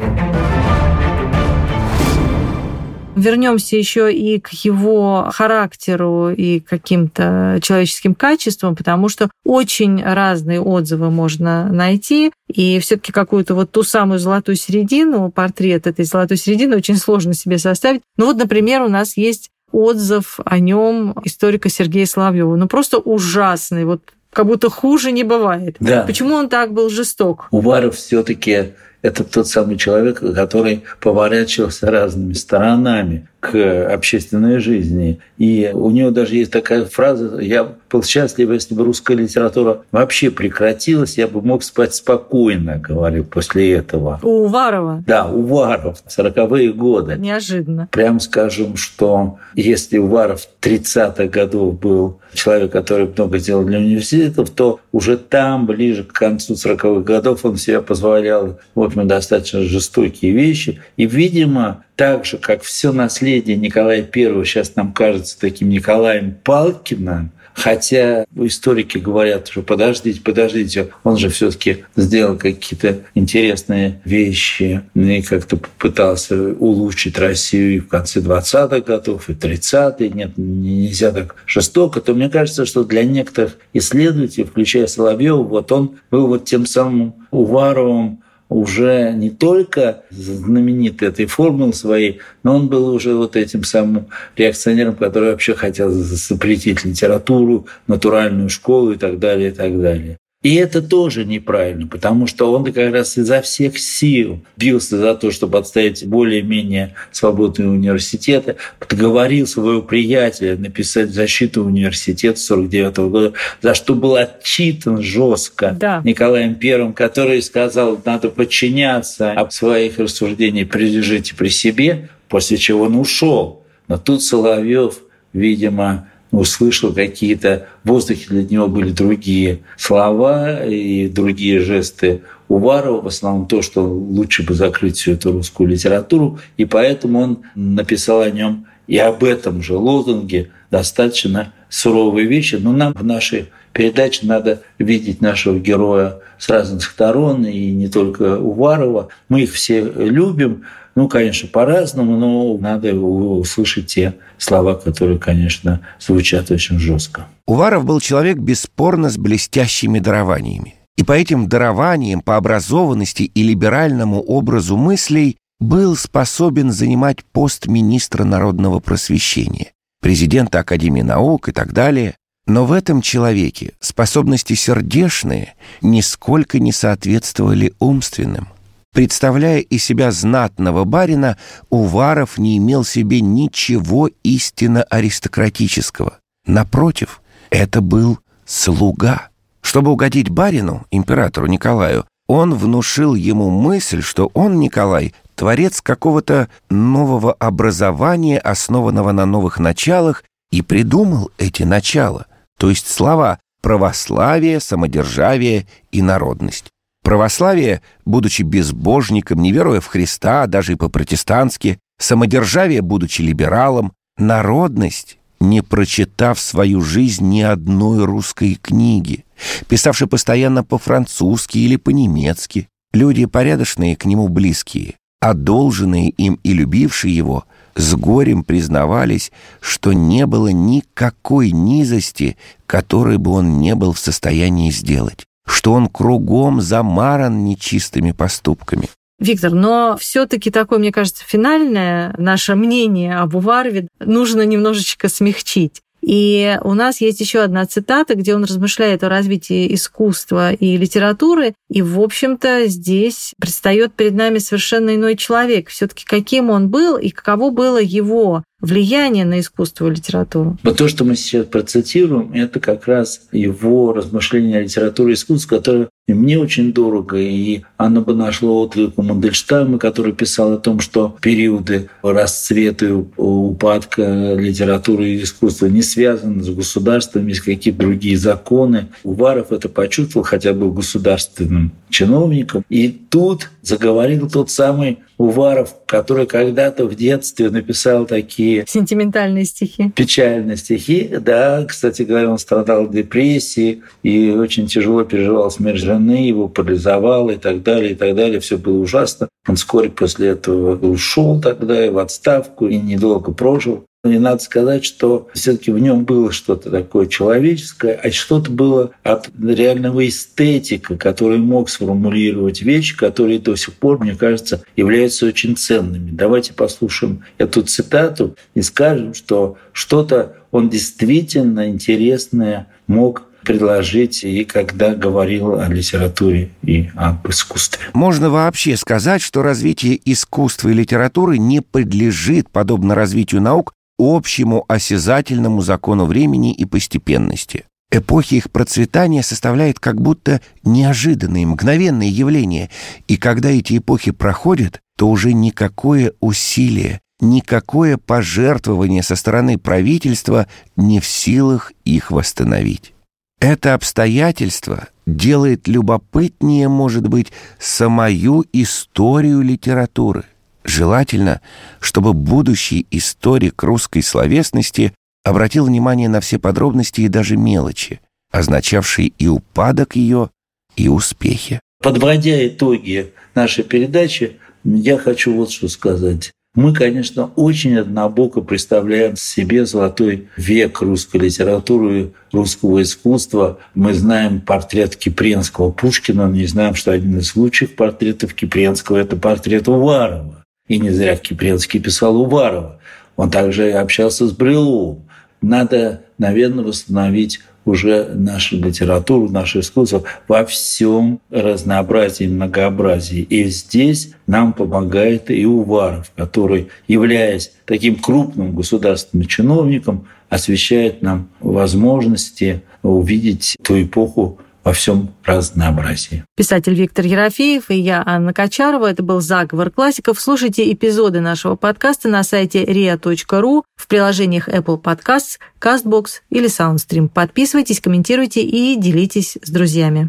Вернемся 3.17 3.77
еще 3.77 4.13
и 4.13 4.41
к 4.41 4.51
его 4.51 5.31
характеру 5.33 6.31
и 6.31 6.61
каким-то 6.61 7.59
человеческим 7.63 8.15
качествам, 8.15 8.77
потому 8.77 9.09
что 9.09 9.31
очень 9.45 10.03
разные 10.03 10.61
отзывы 10.61 11.11
можно 11.11 11.69
найти, 11.73 12.33
и 12.53 12.79
все-таки 12.81 13.13
какую-то 13.13 13.55
вот 13.55 13.71
ту 13.71 13.83
самую 13.83 14.19
золотую 14.19 14.57
середину, 14.57 15.31
портрет 15.31 15.87
этой 15.87 16.05
золотой 16.05 16.37
середины 16.37 16.77
очень 16.77 16.97
сложно 16.97 17.35
себе 17.35 17.59
составить. 17.59 18.03
Ну 18.17 18.27
вот, 18.27 18.37
например, 18.37 18.83
у 18.83 18.89
нас 18.89 19.17
есть 19.17 19.51
отзыв 19.71 20.39
о 20.45 20.59
нем 20.59 21.15
историка 21.25 21.69
Сергея 21.69 22.07
Соловьева. 22.07 22.55
Ну 22.57 22.69
просто 22.69 22.99
ужасный. 22.99 23.85
Вот 23.85 24.03
как 24.33 24.47
будто 24.47 24.71
хуже 24.71 25.13
не 25.13 25.25
бывает. 25.25 25.77
Да. 25.81 26.03
Почему 26.03 26.35
он 26.35 26.49
так 26.49 26.73
был 26.73 26.91
жесток? 26.91 27.49
Уваров 27.51 27.97
все-таки 27.97 28.75
это 29.05 29.23
тот 29.23 29.47
самый 29.47 29.77
человек, 29.77 30.21
который 30.21 30.85
поворачивался 30.99 31.91
разными 31.91 32.33
сторонами 32.33 33.29
к 33.51 33.93
общественной 33.93 34.59
жизни. 34.59 35.19
И 35.37 35.71
у 35.73 35.91
него 35.91 36.11
даже 36.11 36.37
есть 36.37 36.51
такая 36.51 36.87
фраза 36.87 37.39
«Я 37.41 37.75
был 37.91 38.03
счастлив, 38.03 38.51
если 38.51 38.75
бы 38.75 38.85
русская 38.85 39.17
литература 39.17 39.83
вообще 39.93 40.31
прекратилась, 40.31 41.19
я 41.19 41.29
бы 41.29 41.43
мог 41.43 41.63
спать 41.63 41.95
спокойно», 41.95 42.79
говорил 42.79 43.25
после 43.25 43.73
этого. 43.75 44.19
У 44.23 44.45
Уварова? 44.45 45.05
Да, 45.07 45.27
Уваров, 45.27 45.99
40-е 46.09 46.73
годы. 46.73 47.17
Неожиданно. 47.19 47.89
Прям 47.93 48.19
скажем, 48.19 48.77
что 48.77 49.39
если 49.55 49.99
Уваров 49.99 50.49
30-х 50.63 51.27
годов 51.27 51.79
был 51.79 52.21
человек, 52.33 52.73
который 52.73 53.07
много 53.07 53.39
сделал 53.39 53.65
для 53.65 53.79
университетов, 53.79 54.51
то 54.51 54.81
уже 54.91 55.17
там, 55.17 55.67
ближе 55.67 56.05
к 56.05 56.13
концу 56.13 56.55
40-х 56.55 57.01
годов, 57.03 57.45
он 57.45 57.57
себе 57.57 57.83
позволял, 57.83 58.59
в 58.75 58.83
общем, 58.83 59.07
достаточно 59.07 59.61
жестокие 59.61 60.33
вещи. 60.33 60.81
И, 60.97 61.07
видимо, 61.07 61.85
так 61.97 62.25
же, 62.25 62.39
как 62.39 62.63
все 62.63 62.93
наследие 62.93 63.34
наследие 63.35 63.57
Николая 63.57 64.09
I 64.15 64.45
сейчас 64.45 64.77
нам 64.77 64.93
кажется 64.93 65.39
таким 65.39 65.69
Николаем 65.69 66.37
Палкиным, 66.45 67.33
Хотя 67.57 68.25
историки 68.35 68.99
говорят, 68.99 69.47
что 69.47 69.63
подождите, 69.63 70.21
подождите, 70.21 70.89
он 71.05 71.17
же 71.17 71.29
все 71.29 71.53
таки 71.53 71.85
сделал 71.95 72.37
какие-то 72.37 73.03
интересные 73.15 74.01
вещи 74.05 74.83
и 74.97 75.23
как-то 75.23 75.59
попытался 75.59 76.35
улучшить 76.55 77.17
Россию 77.17 77.77
и 77.77 77.79
в 77.79 77.87
конце 77.87 78.19
20-х 78.19 78.81
годов, 78.81 79.31
и 79.31 79.35
30-е. 79.35 80.09
Нет, 80.09 80.33
нельзя 80.37 81.13
так 81.13 81.37
жестоко. 81.47 82.01
То 82.01 82.13
мне 82.13 82.29
кажется, 82.29 82.67
что 82.67 82.83
для 82.83 83.05
некоторых 83.05 83.57
исследователей, 83.73 84.47
включая 84.47 84.89
Соловьева, 84.89 85.45
вот 85.45 85.71
он 85.71 85.99
был 86.11 86.27
вот 86.27 86.47
тем 86.47 86.67
самым 86.67 87.15
Уваровым 87.31 88.24
уже 88.49 89.13
не 89.13 89.31
только 89.31 90.03
знаменит 90.11 91.03
этой 91.03 91.27
формулой 91.27 91.73
своей, 91.73 92.21
но 92.43 92.57
он 92.57 92.69
был 92.69 92.89
уже 92.89 93.15
вот 93.15 93.37
этим 93.37 93.65
самым 93.65 94.07
реакционером, 94.37 94.97
который 94.97 95.31
вообще 95.31 95.55
хотел 95.55 95.91
запретить 95.91 96.85
литературу, 96.85 97.67
натуральную 97.87 98.49
школу 98.49 98.93
и 98.93 98.97
так 98.97 99.19
далее, 99.19 99.49
и 99.49 99.53
так 99.53 99.81
далее. 99.81 100.19
И 100.45 100.57
это 100.57 100.83
тоже 100.83 101.25
неправильно, 101.25 101.87
потому 101.87 102.27
что 102.27 102.53
он 102.53 102.65
как 102.71 102.93
раз 102.93 103.17
изо 103.17 103.41
всех 103.41 103.79
сил 103.79 104.45
бился 104.59 104.99
за 104.99 105.15
то, 105.15 105.31
чтобы 105.31 105.57
отстоять 105.57 106.07
более-менее 106.07 106.95
свободные 107.13 107.71
университеты, 107.71 108.57
подговорил 108.79 109.47
своего 109.47 109.81
приятеля 109.81 110.59
написать 110.59 111.11
защиту 111.11 111.65
университета 111.65 112.39
49 112.39 112.97
года, 113.11 113.33
за 113.63 113.73
что 113.73 113.95
был 113.95 114.17
отчитан 114.17 115.01
жестко 115.01 115.75
да. 115.81 116.03
Николаем 116.05 116.57
Первым, 116.57 116.93
который 116.93 117.41
сказал, 117.41 117.99
надо 118.05 118.29
подчиняться 118.29 119.33
об 119.33 119.51
своих 119.51 119.99
рассуждениях, 119.99 120.69
придержите 120.69 121.35
при 121.35 121.49
себе, 121.49 122.11
после 122.29 122.59
чего 122.59 122.83
он 122.83 122.97
ушел. 122.97 123.65
Но 123.89 123.97
тут 123.97 124.23
Соловьев, 124.23 124.99
видимо, 125.33 126.11
услышал 126.39 126.93
какие-то, 126.93 127.67
в 127.85 127.89
воздухе 127.89 128.27
для 128.29 128.45
него 128.45 128.69
были 128.69 128.91
другие 128.91 129.61
слова 129.77 130.65
и 130.65 131.09
другие 131.09 131.61
жесты 131.61 132.23
Уварова, 132.49 133.01
в 133.01 133.07
основном 133.07 133.47
то, 133.47 133.63
что 133.63 133.83
лучше 133.83 134.43
бы 134.43 134.55
закрыть 134.55 134.97
всю 134.97 135.13
эту 135.13 135.33
русскую 135.33 135.69
литературу, 135.69 136.39
и 136.57 136.65
поэтому 136.65 137.21
он 137.21 137.39
написал 137.55 138.21
о 138.21 138.31
нем 138.31 138.67
и 138.87 138.99
об 138.99 139.25
этом 139.25 139.63
же 139.63 139.77
лозунге 139.77 140.51
достаточно 140.71 141.53
суровые 141.69 142.27
вещи. 142.27 142.57
Но 142.57 142.73
нам 142.73 142.93
в 142.93 143.05
нашей 143.05 143.51
передаче 143.73 144.27
надо 144.27 144.63
видеть 144.79 145.21
нашего 145.21 145.59
героя 145.59 146.19
с 146.39 146.49
разных 146.49 146.83
сторон, 146.83 147.45
и 147.47 147.71
не 147.71 147.89
только 147.89 148.39
Уварова. 148.39 149.09
Мы 149.29 149.43
их 149.43 149.53
все 149.53 149.81
любим, 149.81 150.65
ну, 150.95 151.09
конечно, 151.09 151.49
по-разному, 151.49 152.17
но 152.17 152.57
надо 152.59 152.95
услышать 152.95 153.87
те 153.87 154.15
слова, 154.39 154.75
которые, 154.75 155.19
конечно, 155.19 155.81
звучат 156.01 156.51
очень 156.51 156.79
жестко. 156.79 157.27
Уваров 157.47 157.85
был 157.85 158.01
человек 158.01 158.39
бесспорно 158.39 159.11
с 159.11 159.19
блестящими 159.19 159.99
дарованиями. 159.99 160.77
И 160.97 161.03
по 161.03 161.13
этим 161.13 161.49
дарованиям, 161.49 162.21
по 162.21 162.37
образованности 162.37 163.25
и 163.25 163.43
либеральному 163.43 164.21
образу 164.21 164.77
мыслей 164.77 165.37
был 165.59 165.97
способен 165.97 166.71
занимать 166.71 167.25
пост 167.25 167.67
министра 167.67 168.25
народного 168.25 168.79
просвещения, 168.79 169.73
президента 170.01 170.61
Академии 170.61 171.03
наук 171.03 171.49
и 171.49 171.53
так 171.53 171.73
далее. 171.73 172.15
Но 172.47 172.67
в 172.67 172.73
этом 172.73 173.01
человеке 173.01 173.73
способности 173.81 174.53
сердечные 174.53 175.55
нисколько 175.81 176.59
не 176.59 176.73
соответствовали 176.73 177.73
умственным. 177.79 178.49
Представляя 178.95 179.59
из 179.59 179.85
себя 179.85 180.13
знатного 180.13 180.85
барина, 180.85 181.37
Уваров 181.69 182.39
не 182.39 182.59
имел 182.59 182.85
себе 182.85 183.21
ничего 183.21 184.09
истинно 184.23 184.85
аристократического. 184.85 186.19
Напротив, 186.47 187.21
это 187.51 187.81
был 187.81 188.21
слуга. 188.47 189.31
Чтобы 189.63 189.91
угодить 189.91 190.31
барину, 190.31 190.87
императору 190.93 191.49
Николаю, 191.49 192.07
он 192.29 192.55
внушил 192.55 193.17
ему 193.17 193.51
мысль, 193.51 194.01
что 194.01 194.31
он, 194.33 194.61
Николай, 194.61 195.13
творец 195.35 195.81
какого-то 195.81 196.49
нового 196.71 197.33
образования, 197.33 198.39
основанного 198.39 199.11
на 199.11 199.27
новых 199.27 199.59
началах, 199.59 200.23
и 200.53 200.63
придумал 200.63 201.33
эти 201.37 201.65
начала, 201.65 202.27
то 202.59 202.71
есть 202.71 202.89
слова 202.89 203.41
православие, 203.61 204.61
самодержавие 204.61 205.67
и 205.91 206.01
народность. 206.01 206.71
Православие, 207.05 207.83
будучи 208.07 208.41
безбожником, 208.41 209.43
не 209.43 209.53
веруя 209.53 209.81
в 209.81 209.87
Христа, 209.87 210.47
даже 210.47 210.73
и 210.73 210.77
по-протестантски, 210.77 211.79
самодержавие, 211.99 212.81
будучи 212.81 213.21
либералом, 213.21 213.93
народность, 214.17 215.19
не 215.39 215.63
прочитав 215.63 216.41
свою 216.41 216.81
жизнь 216.81 217.29
ни 217.29 217.43
одной 217.43 218.07
русской 218.07 218.55
книги, 218.55 219.27
писавший 219.69 220.07
постоянно 220.07 220.65
по-французски 220.65 221.59
или 221.59 221.77
по-немецки, 221.77 222.69
люди 222.95 223.27
порядочные 223.27 223.97
к 223.97 224.07
нему 224.07 224.29
близкие, 224.29 224.95
одолженные 225.21 226.09
им 226.09 226.41
и 226.43 226.55
любившие 226.55 227.15
его, 227.15 227.45
с 227.75 227.95
горем 227.95 228.45
признавались, 228.45 229.31
что 229.61 229.93
не 229.93 230.25
было 230.25 230.49
никакой 230.49 231.51
низости, 231.51 232.39
которой 232.67 233.19
бы 233.19 233.33
он 233.33 233.59
не 233.59 233.75
был 233.75 233.93
в 233.93 233.99
состоянии 233.99 234.71
сделать 234.71 235.27
что 235.47 235.73
он 235.73 235.89
кругом 235.89 236.61
замаран 236.61 237.45
нечистыми 237.45 238.13
поступками. 238.13 238.89
Виктор, 239.19 239.53
но 239.53 239.97
все-таки 239.99 240.51
такое, 240.51 240.79
мне 240.79 240.93
кажется, 240.93 241.25
финальное 241.25 242.15
наше 242.19 242.55
мнение 242.55 243.17
об 243.17 243.35
Уварове 243.35 243.89
нужно 244.01 244.43
немножечко 244.43 245.09
смягчить. 245.09 245.81
И 246.07 246.59
у 246.63 246.75
нас 246.75 247.01
есть 247.01 247.21
еще 247.21 247.41
одна 247.41 247.65
цитата, 247.65 248.15
где 248.15 248.35
он 248.35 248.45
размышляет 248.45 249.03
о 249.03 249.09
развитии 249.09 249.75
искусства 249.75 250.53
и 250.53 250.77
литературы. 250.77 251.55
И, 251.71 251.81
в 251.81 251.99
общем-то, 251.99 252.67
здесь 252.67 253.33
предстает 253.41 253.95
перед 253.95 254.13
нами 254.13 254.37
совершенно 254.37 254.95
иной 254.95 255.17
человек. 255.17 255.71
Все-таки 255.71 256.05
каким 256.05 256.51
он 256.51 256.69
был 256.69 256.99
и 256.99 257.09
каково 257.09 257.51
было 257.51 257.81
его 257.81 258.45
влияние 258.61 259.25
на 259.25 259.41
искусство 259.41 259.89
и 259.89 259.91
литературу. 259.91 260.57
Вот 260.63 260.77
то, 260.77 260.89
что 260.89 261.05
мы 261.05 261.17
сейчас 261.17 261.47
процитируем, 261.47 262.33
это 262.33 262.61
как 262.61 262.87
раз 262.87 263.23
его 263.33 263.93
размышления 263.93 264.59
о 264.59 264.63
литературе 264.63 265.13
и 265.13 265.15
искусстве, 265.15 265.57
которое 265.57 265.89
мне 266.07 266.39
очень 266.39 266.73
дорого, 266.73 267.17
и 267.17 267.63
оно 267.79 268.03
бы 268.03 268.15
нашло 268.15 268.61
отклик 268.61 268.99
у 268.99 269.03
Мандельштама, 269.03 269.79
который 269.79 270.13
писал 270.13 270.53
о 270.53 270.59
том, 270.59 270.81
что 270.81 271.17
периоды 271.23 271.89
расцвета 272.03 272.87
и 272.87 272.93
упадка 273.17 274.35
литературы 274.35 275.09
и 275.09 275.23
искусства 275.23 275.67
не 275.67 275.83
связаны 275.83 276.43
с 276.43 276.51
государством, 276.51 277.27
есть 277.27 277.41
какие-то 277.41 277.81
другие 277.81 278.19
законы. 278.19 278.89
Уваров 279.03 279.51
это 279.51 279.71
почувствовал, 279.71 280.27
хотя 280.27 280.53
был 280.53 280.73
государственным 280.73 281.73
чиновником. 281.89 282.65
И 282.69 282.89
тут 282.91 283.51
заговорил 283.63 284.29
тот 284.29 284.51
самый 284.51 284.99
Уваров, 285.19 285.75
который 285.87 286.27
когда-то 286.27 286.87
в 286.87 286.95
детстве 286.95 287.51
написал 287.51 288.07
такие... 288.07 288.65
Сентиментальные 288.67 289.45
стихи. 289.45 289.93
Печальные 289.95 290.57
стихи. 290.57 291.09
Да, 291.21 291.65
кстати 291.67 292.03
говоря, 292.03 292.31
он 292.31 292.39
страдал 292.39 292.89
депрессией 292.89 293.83
и 294.03 294.31
очень 294.31 294.67
тяжело 294.67 295.05
переживал 295.05 295.51
смерть 295.51 295.81
жены, 295.81 296.27
его 296.27 296.49
парализовало 296.49 297.31
и 297.31 297.37
так 297.37 297.63
далее, 297.63 297.93
и 297.93 297.95
так 297.95 298.15
далее. 298.15 298.41
Все 298.41 298.59
было 298.59 298.79
ужасно. 298.79 299.29
Он 299.47 299.57
вскоре 299.57 299.91
после 299.91 300.29
этого 300.29 300.77
ушел 300.77 301.41
тогда 301.41 301.91
в 301.91 301.99
отставку 301.99 302.67
и 302.67 302.77
недолго 302.77 303.33
прожил. 303.33 303.85
И 304.05 304.19
надо 304.19 304.43
сказать, 304.43 304.85
что 304.85 305.29
все-таки 305.33 305.71
в 305.71 305.79
нем 305.79 306.05
было 306.05 306.31
что-то 306.31 306.71
такое 306.71 307.07
человеческое, 307.07 307.95
а 307.95 308.11
что-то 308.11 308.51
было 308.51 308.91
от 309.03 309.31
реального 309.43 310.07
эстетика, 310.07 310.97
который 310.97 311.39
мог 311.39 311.71
сформулировать 311.71 312.61
вещи, 312.61 312.97
которые 312.97 313.39
до 313.39 313.57
сих 313.57 313.73
пор, 313.75 313.99
мне 313.99 314.15
кажется, 314.15 314.63
являются 314.77 315.27
очень 315.27 315.57
ценными. 315.57 316.11
Давайте 316.11 316.53
послушаем 316.53 317.25
эту 317.39 317.63
цитату 317.63 318.37
и 318.55 318.61
скажем, 318.61 319.15
что 319.15 319.57
что-то 319.73 320.37
он 320.51 320.69
действительно 320.69 321.69
интересное 321.69 322.67
мог 322.87 323.27
предложить 323.45 324.25
и 324.25 324.45
когда 324.45 324.95
говорил 324.95 325.59
о 325.61 325.69
литературе 325.69 326.51
и 326.63 326.91
об 326.97 327.29
искусстве. 327.29 327.85
Можно 327.93 328.31
вообще 328.31 328.77
сказать, 328.77 329.23
что 329.23 329.43
развитие 329.43 330.01
искусства 330.05 330.71
и 330.71 330.75
литературы 330.75 331.39
не 331.39 331.61
подлежит, 331.61 332.51
подобно 332.51 332.95
развитию 332.95 333.43
наук, 333.43 333.75
общему 333.99 334.65
осязательному 334.69 335.61
закону 335.63 336.07
времени 336.07 336.53
и 336.53 336.65
постепенности. 336.65 337.65
Эпохи 337.91 338.35
их 338.35 338.51
процветания 338.51 339.23
составляет 339.23 339.79
как 339.79 340.01
будто 340.01 340.41
неожиданные, 340.65 341.47
мгновенные 341.47 342.11
явления, 342.11 342.71
и 343.07 343.17
когда 343.17 343.51
эти 343.51 343.79
эпохи 343.79 344.11
проходят, 344.11 344.81
то 344.97 345.09
уже 345.09 345.33
никакое 345.33 346.13
усилие, 346.21 347.01
никакое 347.21 347.97
пожертвование 347.97 349.03
со 349.03 349.15
стороны 349.15 349.59
правительства 349.59 350.49
не 350.77 350.99
в 350.99 351.07
силах 351.07 351.73
их 351.85 352.11
восстановить. 352.11 352.95
Это 353.41 353.75
обстоятельство 353.75 354.89
делает 355.07 355.69
любопытнее, 355.69 356.69
может 356.69 357.07
быть, 357.07 357.31
самую 357.59 358.45
историю 358.53 359.43
литературы. 359.43 360.25
Желательно, 360.65 361.41
чтобы 361.81 362.13
будущий 362.13 362.87
историк 362.91 363.63
русской 363.63 364.03
словесности 364.03 364.93
обратил 365.25 365.67
внимание 365.67 366.09
на 366.09 366.21
все 366.21 366.39
подробности 366.39 367.03
и 367.03 367.09
даже 367.09 367.37
мелочи, 367.37 368.01
означавшие 368.31 369.09
и 369.19 369.29
упадок 369.29 369.97
ее, 369.97 370.31
и 370.77 370.89
успехи. 370.89 371.61
Подводя 371.83 372.47
итоги 372.47 373.13
нашей 373.35 373.65
передачи, 373.65 374.39
я 374.65 374.99
хочу 374.99 375.35
вот 375.35 375.51
что 375.51 375.69
сказать. 375.69 376.33
Мы, 376.55 376.73
конечно, 376.73 377.33
очень 377.35 377.77
однобоко 377.79 378.41
представляем 378.41 379.17
себе 379.17 379.67
золотой 379.67 380.29
век 380.37 380.83
русской 380.83 381.17
литературы, 381.23 382.13
русского 382.31 382.81
искусства. 382.81 383.59
Мы 383.75 383.93
знаем 383.93 384.41
портрет 384.41 384.95
Кипренского 384.95 385.73
Пушкина, 385.73 386.31
не 386.31 386.47
знаем, 386.47 386.77
что 386.77 386.93
один 386.93 387.19
из 387.19 387.35
лучших 387.35 387.75
портретов 387.75 388.35
Кипренского– 388.35 388.97
это 388.99 389.17
портрет 389.17 389.67
Уварова. 389.67 390.44
И 390.67 390.79
не 390.79 390.91
зря 390.91 391.17
Кипренский 391.17 391.79
писал 391.79 392.17
Уварова. 392.17 392.79
Он 393.17 393.31
также 393.31 393.73
общался 393.73 394.27
с 394.27 394.33
Брюловым. 394.33 395.03
Надо, 395.43 396.03
наверное, 396.17 396.65
восстановить 396.65 397.41
уже 397.67 398.05
нашу 398.15 398.57
литературу, 398.57 399.29
наше 399.29 399.61
искусство 399.61 400.05
во 400.27 400.45
всем 400.47 401.21
разнообразии, 401.31 402.25
многообразии. 402.27 403.21
И 403.21 403.45
здесь 403.45 404.13
нам 404.27 404.55
помогает 404.55 405.31
и 405.31 405.45
Уваров, 405.45 406.11
который, 406.17 406.69
являясь 406.89 407.53
таким 407.67 407.97
крупным 407.97 408.55
государственным 408.55 409.27
чиновником, 409.27 410.07
освещает 410.31 411.03
нам 411.03 411.29
возможности 411.41 412.63
увидеть 412.83 413.57
ту 413.63 413.83
эпоху, 413.83 414.39
во 414.65 414.73
всем 414.73 415.11
разнообразии. 415.25 416.25
Писатель 416.37 416.75
Виктор 416.75 417.05
Ерофеев 417.05 417.71
и 417.71 417.77
я, 417.77 418.03
Анна 418.05 418.33
Качарова. 418.33 418.91
Это 418.91 419.03
был 419.03 419.21
«Заговор 419.21 419.71
классиков». 419.71 420.19
Слушайте 420.19 420.73
эпизоды 420.73 421.21
нашего 421.21 421.55
подкаста 421.55 422.09
на 422.09 422.25
сайте 422.25 422.65
ria.ru, 422.65 423.63
в 423.77 423.87
приложениях 423.87 424.49
Apple 424.49 424.81
Podcasts, 424.81 425.39
CastBox 425.61 426.07
или 426.31 426.47
SoundStream. 426.47 427.09
Подписывайтесь, 427.09 427.81
комментируйте 427.81 428.43
и 428.43 428.77
делитесь 428.77 429.37
с 429.43 429.51
друзьями. 429.51 430.09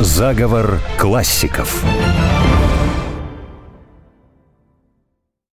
«Заговор 0.00 0.80
классиков». 0.96 1.84